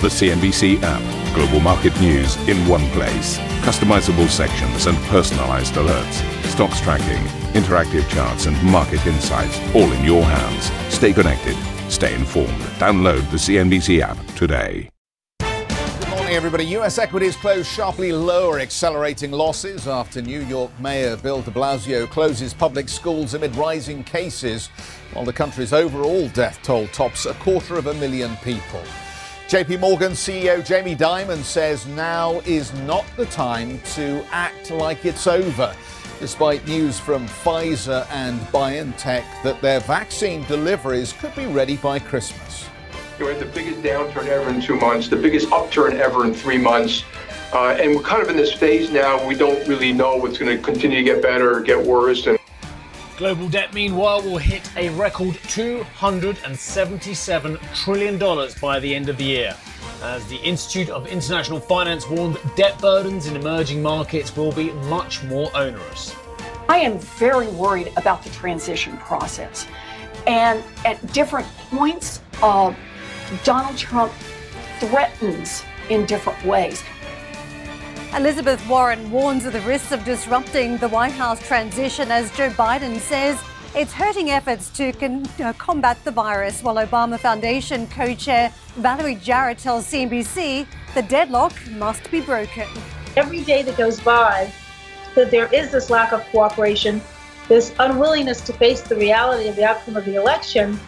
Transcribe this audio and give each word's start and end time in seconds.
The 0.00 0.06
CNBC 0.06 0.80
app. 0.84 1.34
Global 1.34 1.58
market 1.58 2.00
news 2.00 2.36
in 2.48 2.56
one 2.68 2.88
place. 2.90 3.36
Customizable 3.66 4.28
sections 4.28 4.86
and 4.86 4.96
personalized 5.08 5.74
alerts. 5.74 6.44
Stocks 6.44 6.80
tracking, 6.80 7.24
interactive 7.60 8.08
charts, 8.08 8.46
and 8.46 8.62
market 8.62 9.04
insights 9.08 9.58
all 9.74 9.90
in 9.90 10.04
your 10.04 10.22
hands. 10.22 10.70
Stay 10.94 11.12
connected. 11.12 11.56
Stay 11.90 12.14
informed. 12.14 12.60
Download 12.78 13.28
the 13.32 13.38
CNBC 13.38 13.98
app 14.00 14.16
today. 14.36 14.88
Good 15.40 16.10
morning, 16.10 16.36
everybody. 16.36 16.64
U.S. 16.66 16.98
equities 16.98 17.34
closed 17.34 17.66
sharply 17.66 18.12
lower, 18.12 18.60
accelerating 18.60 19.32
losses 19.32 19.88
after 19.88 20.22
New 20.22 20.42
York 20.42 20.70
Mayor 20.78 21.16
Bill 21.16 21.42
de 21.42 21.50
Blasio 21.50 22.08
closes 22.08 22.54
public 22.54 22.88
schools 22.88 23.34
amid 23.34 23.56
rising 23.56 24.04
cases, 24.04 24.68
while 25.12 25.24
the 25.24 25.32
country's 25.32 25.72
overall 25.72 26.28
death 26.28 26.60
toll 26.62 26.86
tops 26.88 27.26
a 27.26 27.34
quarter 27.34 27.74
of 27.74 27.88
a 27.88 27.94
million 27.94 28.36
people. 28.44 28.84
JP 29.48 29.80
Morgan 29.80 30.12
CEO 30.12 30.62
Jamie 30.62 30.94
Dimon 30.94 31.42
says 31.42 31.86
now 31.86 32.40
is 32.40 32.74
not 32.80 33.06
the 33.16 33.24
time 33.24 33.80
to 33.94 34.22
act 34.30 34.70
like 34.70 35.06
it's 35.06 35.26
over, 35.26 35.74
despite 36.20 36.68
news 36.68 37.00
from 37.00 37.26
Pfizer 37.26 38.06
and 38.10 38.38
BioNTech 38.48 39.24
that 39.42 39.58
their 39.62 39.80
vaccine 39.80 40.44
deliveries 40.48 41.14
could 41.14 41.34
be 41.34 41.46
ready 41.46 41.78
by 41.78 41.98
Christmas. 41.98 42.68
We're 43.18 43.32
at 43.32 43.38
the 43.38 43.46
biggest 43.46 43.80
downturn 43.80 44.26
ever 44.26 44.50
in 44.50 44.60
two 44.60 44.76
months, 44.76 45.08
the 45.08 45.16
biggest 45.16 45.50
upturn 45.50 45.96
ever 45.96 46.26
in 46.26 46.34
three 46.34 46.58
months. 46.58 47.04
Uh, 47.50 47.74
and 47.80 47.96
we're 47.96 48.02
kind 48.02 48.22
of 48.22 48.28
in 48.28 48.36
this 48.36 48.52
phase 48.52 48.90
now. 48.90 49.26
We 49.26 49.34
don't 49.34 49.66
really 49.66 49.94
know 49.94 50.16
what's 50.16 50.36
going 50.36 50.54
to 50.54 50.62
continue 50.62 50.98
to 50.98 51.04
get 51.04 51.22
better 51.22 51.56
or 51.56 51.60
get 51.62 51.82
worse. 51.82 52.26
And 52.26 52.37
Global 53.18 53.48
debt, 53.48 53.74
meanwhile, 53.74 54.22
will 54.22 54.38
hit 54.38 54.70
a 54.76 54.90
record 54.90 55.34
$277 55.34 57.74
trillion 57.74 58.16
by 58.62 58.78
the 58.78 58.94
end 58.94 59.08
of 59.08 59.16
the 59.16 59.24
year. 59.24 59.56
As 60.04 60.24
the 60.28 60.36
Institute 60.36 60.88
of 60.88 61.08
International 61.08 61.58
Finance 61.58 62.08
warned, 62.08 62.38
debt 62.54 62.80
burdens 62.80 63.26
in 63.26 63.34
emerging 63.34 63.82
markets 63.82 64.36
will 64.36 64.52
be 64.52 64.70
much 64.86 65.24
more 65.24 65.50
onerous. 65.56 66.14
I 66.68 66.78
am 66.78 67.00
very 67.00 67.48
worried 67.48 67.92
about 67.96 68.22
the 68.22 68.30
transition 68.30 68.96
process. 68.98 69.66
And 70.28 70.62
at 70.86 71.04
different 71.12 71.48
points, 71.70 72.20
uh, 72.40 72.72
Donald 73.42 73.76
Trump 73.76 74.12
threatens 74.78 75.64
in 75.90 76.06
different 76.06 76.44
ways. 76.44 76.84
Elizabeth 78.14 78.66
Warren 78.66 79.10
warns 79.10 79.44
of 79.44 79.52
the 79.52 79.60
risks 79.60 79.92
of 79.92 80.02
disrupting 80.04 80.78
the 80.78 80.88
White 80.88 81.12
House 81.12 81.46
transition 81.46 82.10
as 82.10 82.34
Joe 82.36 82.48
Biden 82.50 82.98
says 82.98 83.38
it's 83.74 83.92
hurting 83.92 84.30
efforts 84.30 84.70
to 84.70 84.92
con- 84.92 85.26
uh, 85.42 85.52
combat 85.52 86.02
the 86.04 86.10
virus, 86.10 86.62
while 86.62 86.76
Obama 86.76 87.18
Foundation 87.18 87.86
co 87.88 88.14
chair 88.14 88.50
Valerie 88.76 89.16
Jarrett 89.16 89.58
tells 89.58 89.86
CNBC 89.86 90.66
the 90.94 91.02
deadlock 91.02 91.52
must 91.72 92.10
be 92.10 92.22
broken. 92.22 92.66
Every 93.14 93.44
day 93.44 93.62
that 93.62 93.76
goes 93.76 94.00
by, 94.00 94.50
that 95.14 95.30
there 95.30 95.52
is 95.54 95.70
this 95.70 95.90
lack 95.90 96.12
of 96.12 96.24
cooperation, 96.32 97.02
this 97.46 97.74
unwillingness 97.78 98.40
to 98.42 98.54
face 98.54 98.80
the 98.80 98.96
reality 98.96 99.48
of 99.48 99.56
the 99.56 99.64
outcome 99.64 99.96
of 99.96 100.06
the 100.06 100.14
election, 100.14 100.80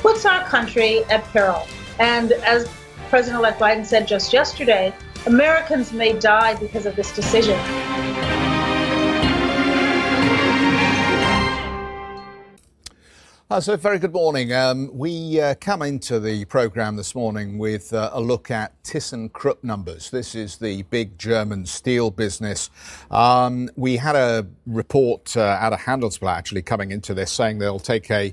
puts 0.00 0.24
our 0.24 0.42
country 0.44 1.04
at 1.10 1.22
peril. 1.24 1.66
And 2.00 2.32
as 2.32 2.68
President 3.10 3.40
elect 3.40 3.60
Biden 3.60 3.84
said 3.84 4.08
just 4.08 4.32
yesterday, 4.32 4.94
Americans 5.26 5.92
may 5.92 6.12
die 6.18 6.54
because 6.54 6.84
of 6.84 6.96
this 6.96 7.14
decision. 7.14 7.58
Uh, 13.52 13.60
so, 13.60 13.76
very 13.76 13.98
good 13.98 14.14
morning. 14.14 14.50
Um, 14.50 14.88
we 14.94 15.38
uh, 15.38 15.54
come 15.56 15.82
into 15.82 16.18
the 16.18 16.46
programme 16.46 16.96
this 16.96 17.14
morning 17.14 17.58
with 17.58 17.92
uh, 17.92 18.08
a 18.14 18.18
look 18.18 18.50
at 18.50 18.82
ThyssenKrupp 18.82 19.62
numbers. 19.62 20.08
This 20.08 20.34
is 20.34 20.56
the 20.56 20.84
big 20.84 21.18
German 21.18 21.66
steel 21.66 22.10
business. 22.10 22.70
Um, 23.10 23.68
we 23.76 23.98
had 23.98 24.16
a 24.16 24.46
report 24.64 25.36
uh, 25.36 25.42
out 25.42 25.74
of 25.74 25.80
Handelsblatt 25.80 26.34
actually 26.34 26.62
coming 26.62 26.92
into 26.92 27.12
this 27.12 27.30
saying 27.30 27.58
they'll 27.58 27.78
take 27.78 28.10
a 28.10 28.32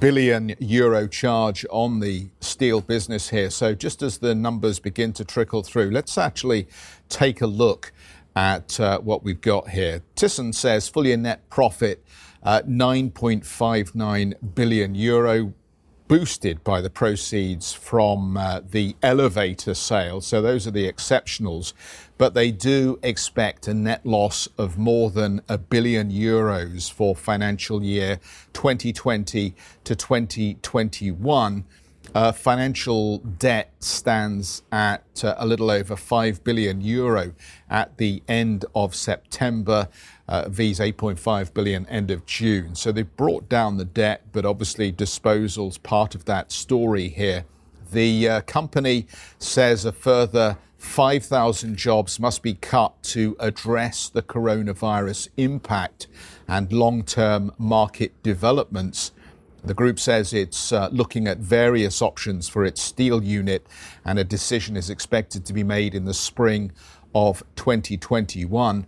billion 0.00 0.54
euro 0.58 1.08
charge 1.08 1.64
on 1.70 2.00
the 2.00 2.28
steel 2.42 2.82
business 2.82 3.30
here. 3.30 3.48
So, 3.48 3.74
just 3.74 4.02
as 4.02 4.18
the 4.18 4.34
numbers 4.34 4.80
begin 4.80 5.14
to 5.14 5.24
trickle 5.24 5.62
through, 5.62 5.92
let's 5.92 6.18
actually 6.18 6.68
take 7.08 7.40
a 7.40 7.46
look 7.46 7.90
at 8.36 8.78
uh, 8.78 8.98
what 9.00 9.24
we've 9.24 9.40
got 9.40 9.70
here. 9.70 10.02
Thyssen 10.14 10.54
says 10.54 10.88
full 10.88 11.06
year 11.06 11.16
net 11.16 11.48
profit 11.48 12.04
uh, 12.48 12.62
9.59 12.62 14.54
billion 14.54 14.94
euro, 14.94 15.52
boosted 16.08 16.64
by 16.64 16.80
the 16.80 16.88
proceeds 16.88 17.74
from 17.74 18.38
uh, 18.38 18.62
the 18.70 18.96
elevator 19.02 19.74
sale. 19.74 20.22
So 20.22 20.40
those 20.40 20.66
are 20.66 20.70
the 20.70 20.90
exceptionals. 20.90 21.74
But 22.16 22.32
they 22.32 22.50
do 22.50 22.98
expect 23.02 23.68
a 23.68 23.74
net 23.74 24.06
loss 24.06 24.48
of 24.56 24.78
more 24.78 25.10
than 25.10 25.42
a 25.46 25.58
billion 25.58 26.10
euros 26.10 26.90
for 26.90 27.14
financial 27.14 27.82
year 27.82 28.18
2020 28.54 29.54
to 29.84 29.94
2021. 29.94 31.64
Uh, 32.14 32.32
financial 32.32 33.18
debt 33.18 33.74
stands 33.80 34.62
at 34.72 35.22
uh, 35.22 35.34
a 35.36 35.46
little 35.46 35.70
over 35.70 35.94
5 35.94 36.42
billion 36.42 36.80
euro 36.80 37.34
at 37.68 37.98
the 37.98 38.22
end 38.26 38.64
of 38.74 38.94
September. 38.94 39.88
Uh, 40.28 40.48
V's 40.48 40.78
8.5 40.78 41.54
billion 41.54 41.86
end 41.86 42.10
of 42.10 42.26
June. 42.26 42.74
So 42.74 42.92
they've 42.92 43.16
brought 43.16 43.48
down 43.48 43.78
the 43.78 43.84
debt, 43.84 44.24
but 44.32 44.44
obviously 44.44 44.92
disposals 44.92 45.82
part 45.82 46.14
of 46.14 46.26
that 46.26 46.52
story 46.52 47.08
here. 47.08 47.44
The 47.92 48.28
uh, 48.28 48.40
company 48.42 49.06
says 49.38 49.86
a 49.86 49.92
further 49.92 50.58
5,000 50.78 51.76
jobs 51.76 52.20
must 52.20 52.42
be 52.42 52.54
cut 52.54 53.02
to 53.02 53.36
address 53.40 54.08
the 54.08 54.22
coronavirus 54.22 55.28
impact 55.36 56.06
and 56.46 56.72
long 56.72 57.02
term 57.02 57.52
market 57.58 58.22
developments. 58.22 59.12
The 59.64 59.74
group 59.74 59.98
says 59.98 60.32
it's 60.32 60.72
uh, 60.72 60.88
looking 60.92 61.26
at 61.26 61.38
various 61.38 62.00
options 62.00 62.48
for 62.48 62.64
its 62.64 62.80
steel 62.80 63.22
unit, 63.24 63.66
and 64.04 64.18
a 64.18 64.24
decision 64.24 64.76
is 64.76 64.88
expected 64.88 65.44
to 65.46 65.52
be 65.52 65.64
made 65.64 65.94
in 65.94 66.04
the 66.04 66.14
spring 66.14 66.70
of 67.14 67.42
2021. 67.56 68.86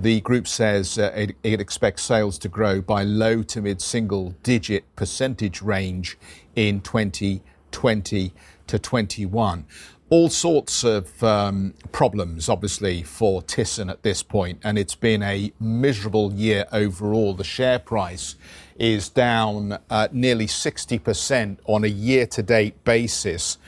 The 0.00 0.22
group 0.22 0.48
says 0.48 0.96
uh, 0.96 1.12
it, 1.14 1.60
expects 1.60 2.02
sales 2.02 2.38
to 2.38 2.48
grow 2.48 2.80
by 2.80 3.02
low 3.02 3.42
to 3.42 3.60
mid 3.60 3.82
single 3.82 4.34
digit 4.42 4.84
percentage 4.96 5.60
range 5.60 6.16
in 6.56 6.80
2020 6.80 8.32
to 8.66 8.78
21. 8.78 9.66
All 10.08 10.30
sorts 10.30 10.84
of 10.84 11.22
um, 11.22 11.74
problems, 11.92 12.48
obviously, 12.48 13.02
for 13.02 13.42
Thyssen 13.42 13.90
at 13.90 14.02
this 14.02 14.22
point, 14.22 14.58
and 14.64 14.78
it's 14.78 14.94
been 14.94 15.22
a 15.22 15.52
miserable 15.60 16.32
year 16.32 16.64
overall. 16.72 17.34
The 17.34 17.44
share 17.44 17.78
price 17.78 18.36
is 18.78 19.10
down 19.10 19.78
uh, 19.90 20.08
nearly 20.12 20.46
60% 20.46 21.58
on 21.66 21.84
a 21.84 21.88
year 21.88 22.26
to 22.28 22.42
date 22.42 22.82
basis 22.84 23.58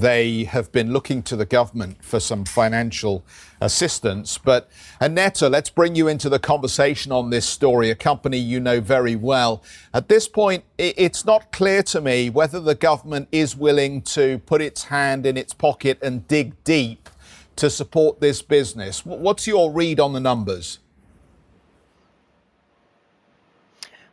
they 0.00 0.44
have 0.44 0.70
been 0.72 0.92
looking 0.92 1.22
to 1.22 1.36
the 1.36 1.46
government 1.46 2.04
for 2.04 2.20
some 2.20 2.44
financial 2.44 3.24
assistance. 3.60 4.38
But 4.38 4.68
Annette, 5.00 5.40
let's 5.42 5.70
bring 5.70 5.94
you 5.94 6.08
into 6.08 6.28
the 6.28 6.38
conversation 6.38 7.12
on 7.12 7.30
this 7.30 7.46
story, 7.46 7.90
a 7.90 7.94
company 7.94 8.38
you 8.38 8.60
know 8.60 8.80
very 8.80 9.16
well. 9.16 9.62
At 9.94 10.08
this 10.08 10.28
point, 10.28 10.64
it's 10.78 11.24
not 11.24 11.52
clear 11.52 11.82
to 11.84 12.00
me 12.00 12.30
whether 12.30 12.60
the 12.60 12.74
government 12.74 13.28
is 13.32 13.56
willing 13.56 14.02
to 14.02 14.38
put 14.40 14.60
its 14.60 14.84
hand 14.84 15.24
in 15.24 15.36
its 15.36 15.54
pocket 15.54 15.98
and 16.02 16.28
dig 16.28 16.62
deep 16.64 17.08
to 17.56 17.70
support 17.70 18.20
this 18.20 18.42
business. 18.42 19.04
What's 19.04 19.46
your 19.46 19.72
read 19.72 19.98
on 19.98 20.12
the 20.12 20.20
numbers? 20.20 20.78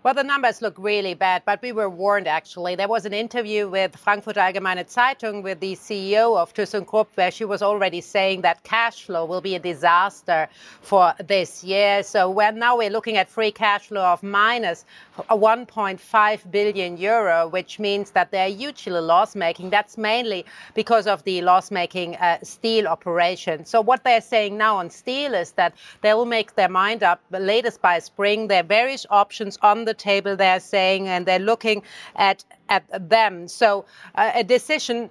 Well, 0.04 0.14
the 0.14 0.22
numbers 0.22 0.62
look 0.62 0.76
really 0.78 1.14
bad, 1.14 1.44
but 1.46 1.62
we 1.62 1.72
were 1.72 1.90
warned 1.90 2.28
actually. 2.28 2.76
There 2.76 2.90
was 2.90 3.06
an 3.06 3.14
interview 3.14 3.70
with 3.70 3.96
Frankfurt 3.96 4.36
Allgemeine 4.36 4.84
Zeitung 4.86 5.42
with 5.42 5.62
the 5.62 5.78
CEO 5.78 6.38
of 6.38 6.54
ThyssenKrupp 6.54 7.08
where 7.16 7.32
she 7.32 7.46
was 7.46 7.62
already 7.62 8.02
saying 8.02 8.42
that 8.42 8.64
cash 8.64 9.06
flow 9.06 9.24
will 9.24 9.40
be 9.40 9.56
a 9.56 9.60
disaster 9.60 10.50
for 10.82 11.14
this 11.26 11.64
year. 11.64 12.04
So 12.04 12.34
now 12.54 12.78
we're 12.78 12.90
looking 12.90 13.16
at 13.16 13.30
free 13.30 13.52
cash 13.52 13.88
flow 13.88 14.04
of 14.04 14.22
minus 14.22 14.84
1.5 15.30 16.52
billion 16.52 16.98
euro, 16.98 17.48
which 17.48 17.80
means 17.80 18.12
that 18.12 18.30
they're 18.32 18.50
hugely 18.50 19.00
loss 19.00 19.38
making. 19.38 19.70
That's 19.70 19.98
mainly 19.98 20.44
because 20.74 21.08
of 21.08 21.24
the 21.24 21.42
loss 21.44 21.72
making 21.72 22.18
uh, 22.18 22.40
steel 22.44 22.88
operation. 22.88 23.64
So 23.64 23.80
what 23.80 24.04
they're 24.04 24.20
saying 24.20 24.58
now 24.58 24.76
on 24.76 24.90
steel 24.90 25.34
is 25.34 25.54
that 25.54 25.76
they 26.02 26.14
will 26.14 26.26
make 26.26 26.56
their 26.56 26.68
mind 26.68 27.04
up 27.04 27.22
latest 27.32 27.82
by 27.82 28.00
spring. 28.00 28.50
There 28.50 28.60
are 28.60 28.68
various 28.68 29.06
options 29.10 29.58
on 29.62 29.86
the 29.86 29.93
the 29.94 30.04
table, 30.04 30.36
they're 30.36 30.60
saying, 30.60 31.08
and 31.08 31.26
they're 31.26 31.40
looking 31.40 31.84
at, 32.16 32.44
at 32.70 32.84
them. 33.10 33.48
So 33.48 33.86
uh, 34.16 34.32
a 34.36 34.44
decision 34.44 35.10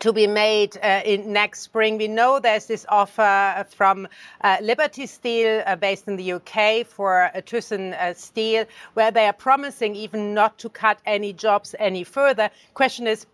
to 0.00 0.12
be 0.12 0.26
made 0.26 0.76
uh, 0.82 1.00
in 1.04 1.32
next 1.32 1.60
spring. 1.60 1.96
We 1.98 2.08
know 2.08 2.40
there's 2.40 2.66
this 2.66 2.84
offer 2.88 3.64
from 3.70 4.08
uh, 4.40 4.58
Liberty 4.60 5.06
Steel, 5.06 5.62
uh, 5.64 5.76
based 5.76 6.08
in 6.08 6.16
the 6.16 6.32
UK, 6.32 6.86
for 6.86 7.24
uh, 7.24 7.40
Thyssen 7.40 7.92
uh, 7.92 8.14
Steel, 8.14 8.66
where 8.94 9.10
they 9.10 9.26
are 9.26 9.32
promising 9.32 9.94
even 9.94 10.34
not 10.34 10.58
to 10.58 10.68
cut 10.68 10.98
any 11.06 11.32
jobs 11.32 11.74
any 11.78 12.04
further. 12.04 12.50
Question 12.74 13.06
is, 13.06 13.26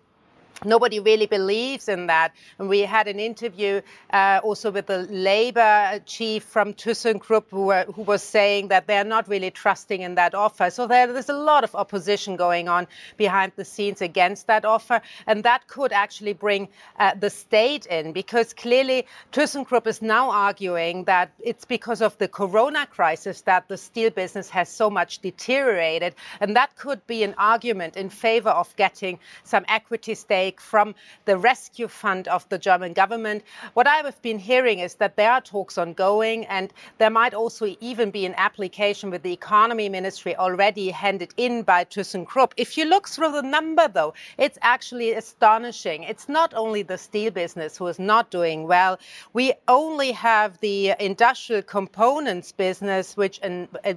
nobody 0.65 1.01
really 1.01 1.27
believes 1.27 1.89
in 1.89 2.07
that. 2.07 2.35
And 2.59 2.69
we 2.69 2.81
had 2.81 3.09
an 3.09 3.19
interview 3.19 3.81
uh, 4.13 4.41
also 4.43 4.71
with 4.71 4.87
the 4.87 5.07
labor 5.11 6.01
chief 6.07 6.45
from 6.45 6.75
ThyssenKrupp 6.75 7.45
who, 7.51 7.67
were, 7.67 7.85
who 7.95 8.03
was 8.03 8.23
saying 8.23 8.69
that 8.69 8.87
they're 8.87 9.05
not 9.05 9.29
really 9.29 9.51
trusting 9.51 10.03
in 10.03 10.15
that 10.17 10.35
offer. 10.35 10.71
So 10.71 10.87
there, 10.87 11.13
there's 11.13 11.29
a 11.29 11.35
lot 11.35 11.65
of 11.65 11.75
opposition 11.75 12.37
going 12.37 12.69
on 12.69 12.87
behind 13.17 13.53
the 13.57 13.65
scenes 13.65 14.03
against 14.03 14.47
that 14.47 14.65
offer. 14.65 15.01
And 15.27 15.45
that 15.45 15.67
could 15.67 15.93
actually 15.93 16.33
bring 16.33 16.69
uh, 16.99 17.15
the 17.15 17.31
state 17.31 17.87
in 17.87 18.13
because 18.13 18.53
clearly 18.53 19.07
ThyssenKrupp 19.33 19.87
is 19.87 20.03
now 20.03 20.31
arguing 20.31 21.05
that 21.05 21.31
it's 21.41 21.65
because 21.65 22.01
of 22.01 22.17
the 22.19 22.29
corona 22.29 22.87
crisis 22.87 23.43
that 23.43 23.69
the 23.69 23.77
steel 23.77 24.11
business 24.11 24.49
has 24.51 24.69
so 24.69 24.91
much 24.91 25.21
deteriorated. 25.21 26.15
And 26.41 26.57
that 26.57 26.77
could 26.77 27.07
be 27.07 27.23
an 27.23 27.35
argument 27.39 27.97
in 27.97 28.11
favor 28.11 28.51
of 28.51 28.75
getting 28.77 29.19
some 29.45 29.65
equity 29.69 30.15
stake 30.15 30.52
from 30.61 30.95
the 31.25 31.37
rescue 31.37 31.89
fund 31.89 32.29
of 32.29 32.49
the 32.49 32.59
German 32.59 32.93
government. 32.93 33.45
What 33.75 33.87
I 33.87 33.97
have 33.97 34.21
been 34.23 34.39
hearing 34.39 34.79
is 34.79 34.95
that 34.97 35.17
there 35.17 35.33
are 35.33 35.41
talks 35.41 35.79
ongoing, 35.79 36.47
and 36.47 36.73
there 36.99 37.11
might 37.11 37.35
also 37.35 37.77
even 37.81 38.11
be 38.11 38.27
an 38.27 38.35
application 38.37 39.11
with 39.11 39.23
the 39.23 39.33
economy 39.33 39.89
ministry 39.89 40.37
already 40.37 40.91
handed 40.91 41.33
in 41.37 41.63
by 41.63 41.85
ThyssenKrupp. 41.85 42.53
If 42.57 42.77
you 42.77 42.85
look 42.85 43.09
through 43.09 43.33
the 43.33 43.43
number, 43.43 43.89
though, 43.89 44.15
it's 44.39 44.59
actually 44.63 45.13
astonishing. 45.13 46.03
It's 46.05 46.29
not 46.29 46.55
only 46.55 46.83
the 46.83 46.99
steel 46.99 47.31
business 47.31 47.77
who 47.77 47.87
is 47.87 47.99
not 47.99 48.31
doing 48.31 48.67
well. 48.67 48.99
We 49.33 49.53
only 49.69 50.13
have 50.13 50.59
the 50.61 50.95
industrial 50.99 51.63
components 51.63 52.53
business, 52.53 53.17
which 53.17 53.41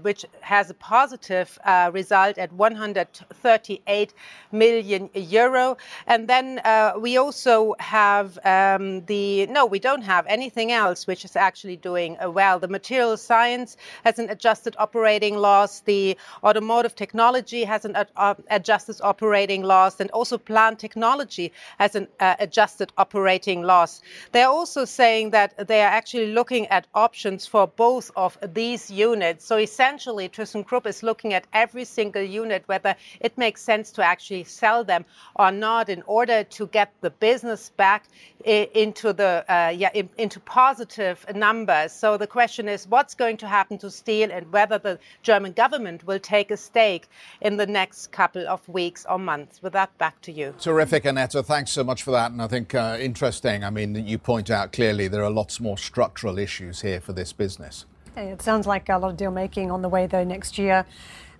which 0.02 0.26
has 0.42 0.70
a 0.70 0.74
positive 0.74 1.58
uh, 1.66 1.90
result 1.94 2.38
at 2.38 2.52
138 2.54 4.14
million 4.52 5.10
euro, 5.14 5.78
and 6.08 6.28
then 6.28 6.45
then 6.46 6.60
uh, 6.64 6.94
we 7.00 7.18
also 7.18 7.76
have 7.80 8.38
um, 8.46 9.06
the 9.06 9.48
no, 9.48 9.66
we 9.66 9.80
don't 9.80 10.04
have 10.04 10.26
anything 10.28 10.72
else 10.72 11.08
which 11.08 11.26
is 11.26 11.36
actually 11.36 11.76
doing 11.78 12.18
uh, 12.22 12.30
well. 12.30 12.60
The 12.60 12.68
material 12.68 13.18
science 13.18 13.78
has 14.04 14.20
an 14.20 14.30
adjusted 14.30 14.76
operating 14.78 15.36
loss. 15.36 15.82
The 15.82 16.18
automotive 16.44 16.96
technology 16.96 17.64
has 17.64 17.86
an 17.86 17.96
uh, 17.96 18.36
adjusted 18.50 18.98
operating 19.02 19.64
loss, 19.64 20.00
and 20.00 20.10
also 20.12 20.38
plant 20.38 20.80
technology 20.80 21.52
has 21.80 21.96
an 21.96 22.08
uh, 22.20 22.36
adjusted 22.40 22.92
operating 22.98 23.64
loss. 23.64 24.02
They're 24.32 24.48
also 24.48 24.86
saying 24.86 25.32
that 25.32 25.68
they 25.68 25.82
are 25.82 25.92
actually 25.92 26.34
looking 26.34 26.68
at 26.68 26.88
options 26.94 27.48
for 27.48 27.68
both 27.68 28.12
of 28.16 28.38
these 28.54 28.92
units. 28.92 29.46
So 29.46 29.58
essentially, 29.58 30.30
ThyssenKrupp 30.30 30.86
is 30.86 31.04
looking 31.04 31.34
at 31.34 31.48
every 31.54 31.86
single 31.86 32.22
unit 32.22 32.64
whether 32.68 32.96
it 33.20 33.38
makes 33.38 33.62
sense 33.62 33.92
to 33.94 34.04
actually 34.04 34.44
sell 34.44 34.84
them 34.84 35.06
or 35.36 35.52
not 35.52 35.90
in 35.90 36.04
order 36.06 36.35
order 36.36 36.50
to 36.50 36.68
get 36.68 36.92
the 37.02 37.10
business 37.10 37.70
back 37.70 38.06
into 38.44 39.14
the 39.14 39.44
uh, 39.50 39.70
yeah 39.70 39.90
into 40.18 40.40
positive 40.40 41.26
numbers. 41.34 41.92
So 41.92 42.18
the 42.18 42.28
question 42.28 42.68
is, 42.70 42.88
what's 42.88 43.16
going 43.16 43.38
to 43.38 43.48
happen 43.48 43.78
to 43.80 43.90
steel, 43.90 44.32
and 44.32 44.52
whether 44.52 44.78
the 44.78 45.00
German 45.24 45.54
government 45.54 46.06
will 46.06 46.20
take 46.20 46.52
a 46.52 46.58
stake 46.58 47.08
in 47.42 47.58
the 47.58 47.66
next 47.66 48.12
couple 48.12 48.48
of 48.48 48.68
weeks 48.70 49.06
or 49.10 49.20
months. 49.20 49.62
With 49.62 49.74
that, 49.74 49.98
back 49.98 50.22
to 50.22 50.32
you. 50.32 50.54
Terrific, 50.60 51.06
Annette. 51.06 51.34
Thanks 51.34 51.72
so 51.72 51.84
much 51.84 52.04
for 52.04 52.12
that. 52.12 52.32
And 52.32 52.42
I 52.42 52.48
think 52.48 52.76
uh, 52.76 52.98
interesting. 53.00 53.64
I 53.64 53.70
mean, 53.70 53.96
you 53.96 54.18
point 54.18 54.50
out 54.50 54.72
clearly 54.72 55.08
there 55.08 55.24
are 55.24 55.32
lots 55.32 55.60
more 55.60 55.78
structural 55.78 56.38
issues 56.38 56.82
here 56.82 57.00
for 57.00 57.14
this 57.14 57.34
business. 57.34 57.86
It 58.18 58.42
sounds 58.42 58.66
like 58.66 58.88
a 58.88 58.98
lot 58.98 59.12
of 59.12 59.18
deal 59.18 59.32
making 59.32 59.72
on 59.72 59.82
the 59.82 59.90
way, 59.90 60.08
though, 60.08 60.24
next 60.24 60.58
year. 60.58 60.86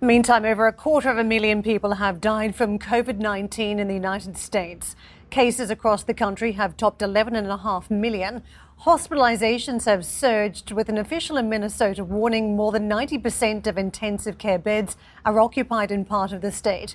Meantime, 0.02 0.44
over 0.44 0.66
a 0.66 0.74
quarter 0.74 1.08
of 1.08 1.16
a 1.16 1.24
million 1.24 1.62
people 1.62 1.94
have 1.94 2.20
died 2.20 2.54
from 2.54 2.78
COVID 2.78 3.16
19 3.16 3.78
in 3.78 3.88
the 3.88 3.94
United 3.94 4.36
States. 4.36 4.94
Cases 5.30 5.70
across 5.70 6.02
the 6.02 6.12
country 6.12 6.52
have 6.52 6.76
topped 6.76 7.00
11.5 7.00 7.90
million. 7.90 8.42
Hospitalizations 8.82 9.86
have 9.86 10.04
surged, 10.04 10.70
with 10.70 10.90
an 10.90 10.98
official 10.98 11.38
in 11.38 11.48
Minnesota 11.48 12.04
warning 12.04 12.56
more 12.56 12.72
than 12.72 12.90
90% 12.90 13.66
of 13.66 13.78
intensive 13.78 14.36
care 14.36 14.58
beds 14.58 14.98
are 15.24 15.40
occupied 15.40 15.90
in 15.90 16.04
part 16.04 16.30
of 16.30 16.42
the 16.42 16.52
state. 16.52 16.94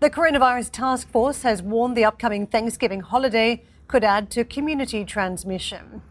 The 0.00 0.10
coronavirus 0.10 0.72
task 0.72 1.08
force 1.08 1.42
has 1.42 1.62
warned 1.62 1.96
the 1.96 2.04
upcoming 2.04 2.48
Thanksgiving 2.48 3.00
holiday 3.00 3.62
could 3.86 4.02
add 4.02 4.28
to 4.32 4.42
community 4.42 5.04
transmission. 5.04 6.02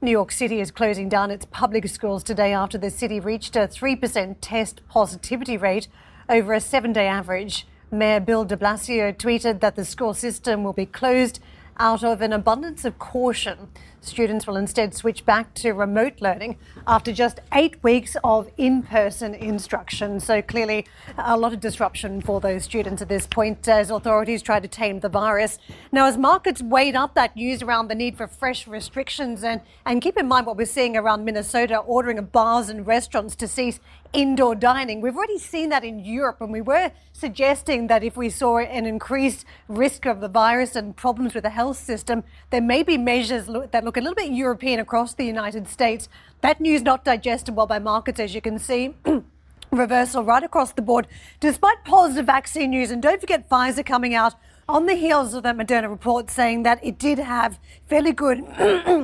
New 0.00 0.12
York 0.12 0.30
City 0.30 0.60
is 0.60 0.70
closing 0.70 1.08
down 1.08 1.32
its 1.32 1.44
public 1.46 1.88
schools 1.88 2.22
today 2.22 2.52
after 2.52 2.78
the 2.78 2.88
city 2.88 3.18
reached 3.18 3.56
a 3.56 3.66
3% 3.66 4.36
test 4.40 4.80
positivity 4.88 5.56
rate 5.56 5.88
over 6.28 6.52
a 6.52 6.60
seven 6.60 6.92
day 6.92 7.08
average. 7.08 7.66
Mayor 7.90 8.20
Bill 8.20 8.44
de 8.44 8.56
Blasio 8.56 9.12
tweeted 9.12 9.58
that 9.58 9.74
the 9.74 9.84
school 9.84 10.14
system 10.14 10.62
will 10.62 10.72
be 10.72 10.86
closed 10.86 11.40
out 11.78 12.02
of 12.02 12.20
an 12.20 12.32
abundance 12.32 12.84
of 12.84 12.98
caution. 12.98 13.68
Students 14.00 14.46
will 14.46 14.56
instead 14.56 14.94
switch 14.94 15.26
back 15.26 15.54
to 15.54 15.72
remote 15.72 16.20
learning 16.20 16.56
after 16.86 17.12
just 17.12 17.40
eight 17.52 17.82
weeks 17.82 18.16
of 18.22 18.48
in 18.56 18.82
person 18.82 19.34
instruction. 19.34 20.20
So, 20.20 20.40
clearly, 20.40 20.86
a 21.18 21.36
lot 21.36 21.52
of 21.52 21.60
disruption 21.60 22.20
for 22.20 22.40
those 22.40 22.64
students 22.64 23.02
at 23.02 23.08
this 23.08 23.26
point 23.26 23.66
as 23.68 23.90
authorities 23.90 24.40
try 24.40 24.60
to 24.60 24.68
tame 24.68 25.00
the 25.00 25.08
virus. 25.08 25.58
Now, 25.90 26.06
as 26.06 26.16
markets 26.16 26.62
weighed 26.62 26.94
up 26.94 27.14
that 27.14 27.34
news 27.36 27.60
around 27.60 27.88
the 27.88 27.94
need 27.96 28.16
for 28.16 28.28
fresh 28.28 28.66
restrictions, 28.68 29.42
and, 29.42 29.60
and 29.84 30.00
keep 30.00 30.16
in 30.16 30.28
mind 30.28 30.46
what 30.46 30.56
we're 30.56 30.64
seeing 30.64 30.96
around 30.96 31.24
Minnesota 31.24 31.78
ordering 31.78 32.24
bars 32.24 32.68
and 32.68 32.86
restaurants 32.86 33.34
to 33.36 33.48
cease 33.48 33.80
indoor 34.12 34.54
dining. 34.54 35.00
We've 35.00 35.16
already 35.16 35.38
seen 35.38 35.68
that 35.70 35.84
in 35.84 35.98
Europe, 36.04 36.40
and 36.40 36.52
we 36.52 36.60
were 36.60 36.90
suggesting 37.12 37.88
that 37.88 38.02
if 38.02 38.16
we 38.16 38.30
saw 38.30 38.58
an 38.58 38.86
increased 38.86 39.44
risk 39.68 40.06
of 40.06 40.20
the 40.20 40.28
virus 40.28 40.76
and 40.76 40.96
problems 40.96 41.34
with 41.34 41.44
the 41.44 41.50
health 41.50 41.76
system, 41.76 42.24
there 42.50 42.60
may 42.60 42.82
be 42.82 42.96
measures 42.96 43.46
that 43.46 43.84
look 43.84 43.96
a 43.96 44.00
little 44.00 44.14
bit 44.14 44.30
European 44.30 44.80
across 44.80 45.14
the 45.14 45.24
United 45.24 45.68
States. 45.68 46.08
That 46.40 46.60
news 46.60 46.82
not 46.82 47.04
digested 47.04 47.54
well 47.54 47.66
by 47.66 47.78
markets, 47.78 48.20
as 48.20 48.34
you 48.34 48.40
can 48.40 48.58
see. 48.58 48.94
Reversal 49.70 50.24
right 50.24 50.42
across 50.42 50.72
the 50.72 50.82
board, 50.82 51.06
despite 51.40 51.84
positive 51.84 52.24
vaccine 52.24 52.70
news. 52.70 52.90
And 52.90 53.02
don't 53.02 53.20
forget 53.20 53.50
Pfizer 53.50 53.84
coming 53.84 54.14
out 54.14 54.34
on 54.68 54.86
the 54.86 54.94
heels 54.94 55.34
of 55.34 55.42
that 55.42 55.56
Moderna 55.56 55.90
report 55.90 56.30
saying 56.30 56.62
that 56.62 56.78
it 56.82 56.98
did 56.98 57.18
have 57.18 57.58
fairly 57.86 58.12
good, 58.12 58.38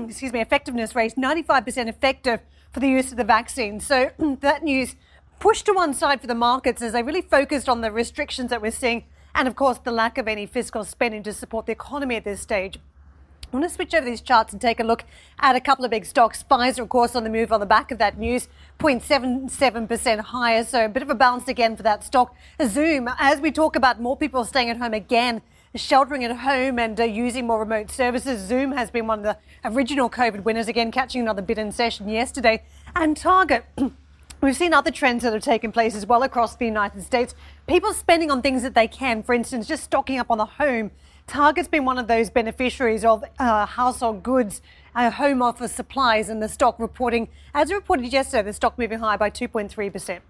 excuse 0.09 0.33
me, 0.33 0.41
effectiveness 0.41 0.95
rates, 0.95 1.15
95% 1.15 1.89
effective 1.89 2.41
for 2.75 2.81
the 2.81 2.89
use 2.89 3.13
of 3.13 3.17
the 3.17 3.25
vaccine. 3.25 3.79
So 3.79 4.11
that 4.41 4.65
news 4.65 4.97
pushed 5.39 5.67
to 5.67 5.73
one 5.73 5.95
side 5.95 6.21
for 6.21 6.27
the 6.27 6.35
markets 6.35 6.83
as 6.83 6.93
they 6.93 7.03
really 7.03 7.23
focused 7.23 7.69
on 7.69 7.81
the 7.81 7.93
restrictions 7.93 8.51
that 8.51 8.61
we're 8.61 8.73
seeing 8.73 9.05
and, 9.35 9.47
of 9.49 9.55
course, 9.55 9.79
the 9.79 9.93
lack 9.93 10.19
of 10.19 10.29
any 10.29 10.45
fiscal 10.45 10.85
spending 10.85 11.23
to 11.23 11.33
support 11.33 11.67
the 11.67 11.73
economy 11.73 12.17
at 12.17 12.25
this 12.25 12.41
stage. 12.41 12.79
I 13.53 13.57
want 13.57 13.69
to 13.69 13.75
switch 13.75 13.95
over 13.95 14.05
these 14.05 14.21
charts 14.21 14.53
and 14.53 14.61
take 14.61 14.81
a 14.81 14.85
look 14.85 15.05
at 15.39 15.55
a 15.55 15.61
couple 15.61 15.85
of 15.85 15.91
big 15.91 16.07
stocks. 16.07 16.45
Pfizer, 16.51 16.81
of 16.81 16.89
course, 16.89 17.15
on 17.15 17.23
the 17.23 17.31
move 17.31 17.53
on 17.53 17.61
the 17.61 17.67
back 17.67 17.93
of 17.93 17.99
that 17.99 18.19
news, 18.19 18.49
0.77% 18.81 20.19
higher. 20.19 20.65
So 20.65 20.85
a 20.85 20.89
bit 20.89 21.05
of 21.05 21.11
a 21.11 21.15
bounce 21.15 21.47
again 21.47 21.77
for 21.77 21.85
that 21.85 22.03
stock. 22.03 22.35
Zoom, 22.65 23.09
as 23.19 23.41
we 23.41 23.53
talk 23.53 23.77
about 23.77 24.01
more 24.01 24.17
people 24.17 24.45
staying 24.45 24.71
at 24.71 24.79
home 24.79 24.95
again, 24.95 25.41
sheltering 25.75 26.25
at 26.25 26.37
home 26.39 26.79
and 26.79 26.99
uh, 26.99 27.05
using 27.05 27.47
more 27.47 27.59
remote 27.59 27.91
services. 27.91 28.47
Zoom 28.47 28.73
has 28.73 28.91
been 28.91 29.07
one 29.07 29.21
of 29.21 29.25
the 29.25 29.39
original 29.65 30.09
COVID 30.09 30.45
winners, 30.45 30.69
again, 30.69 30.91
catching 30.91 31.21
another 31.21 31.43
bid 31.43 31.59
in 31.59 31.73
session 31.73 32.09
yesterday. 32.09 32.63
And 32.95 33.17
Target. 33.17 33.65
We've 34.41 34.55
seen 34.55 34.75
other 34.75 34.91
trends 34.91 35.23
that 35.23 35.33
have 35.33 35.43
taken 35.43 35.73
place 35.73 35.95
as 35.95 36.05
well 36.05 36.23
across 36.23 36.55
the 36.57 36.67
United 36.67 37.03
States. 37.03 37.35
People 37.67 37.95
spending 37.95 38.31
on 38.31 38.43
things 38.43 38.63
that 38.63 38.75
they 38.75 38.87
can, 38.87 39.23
for 39.23 39.35
instance, 39.35 39.67
just 39.67 39.85
stocking 39.85 40.19
up 40.19 40.31
on 40.31 40.37
the 40.37 40.45
home 40.45 40.91
Target's 41.27 41.69
been 41.69 41.85
one 41.85 41.99
of 41.99 42.07
those 42.07 42.29
beneficiaries 42.31 43.05
of 43.05 43.25
uh, 43.39 43.67
household 43.67 44.23
goods, 44.23 44.61
uh, 44.95 45.11
home 45.11 45.41
office 45.41 45.73
supplies, 45.73 46.29
and 46.29 46.43
the 46.43 46.49
stock 46.49 46.79
reporting, 46.79 47.29
as 47.55 47.73
reported 47.73 48.13
yesterday, 48.13 48.43
the 48.43 48.53
stock 48.53 48.79
moving 48.79 48.99
higher 48.99 49.19
by 49.19 49.31
2.3%. 49.31 50.21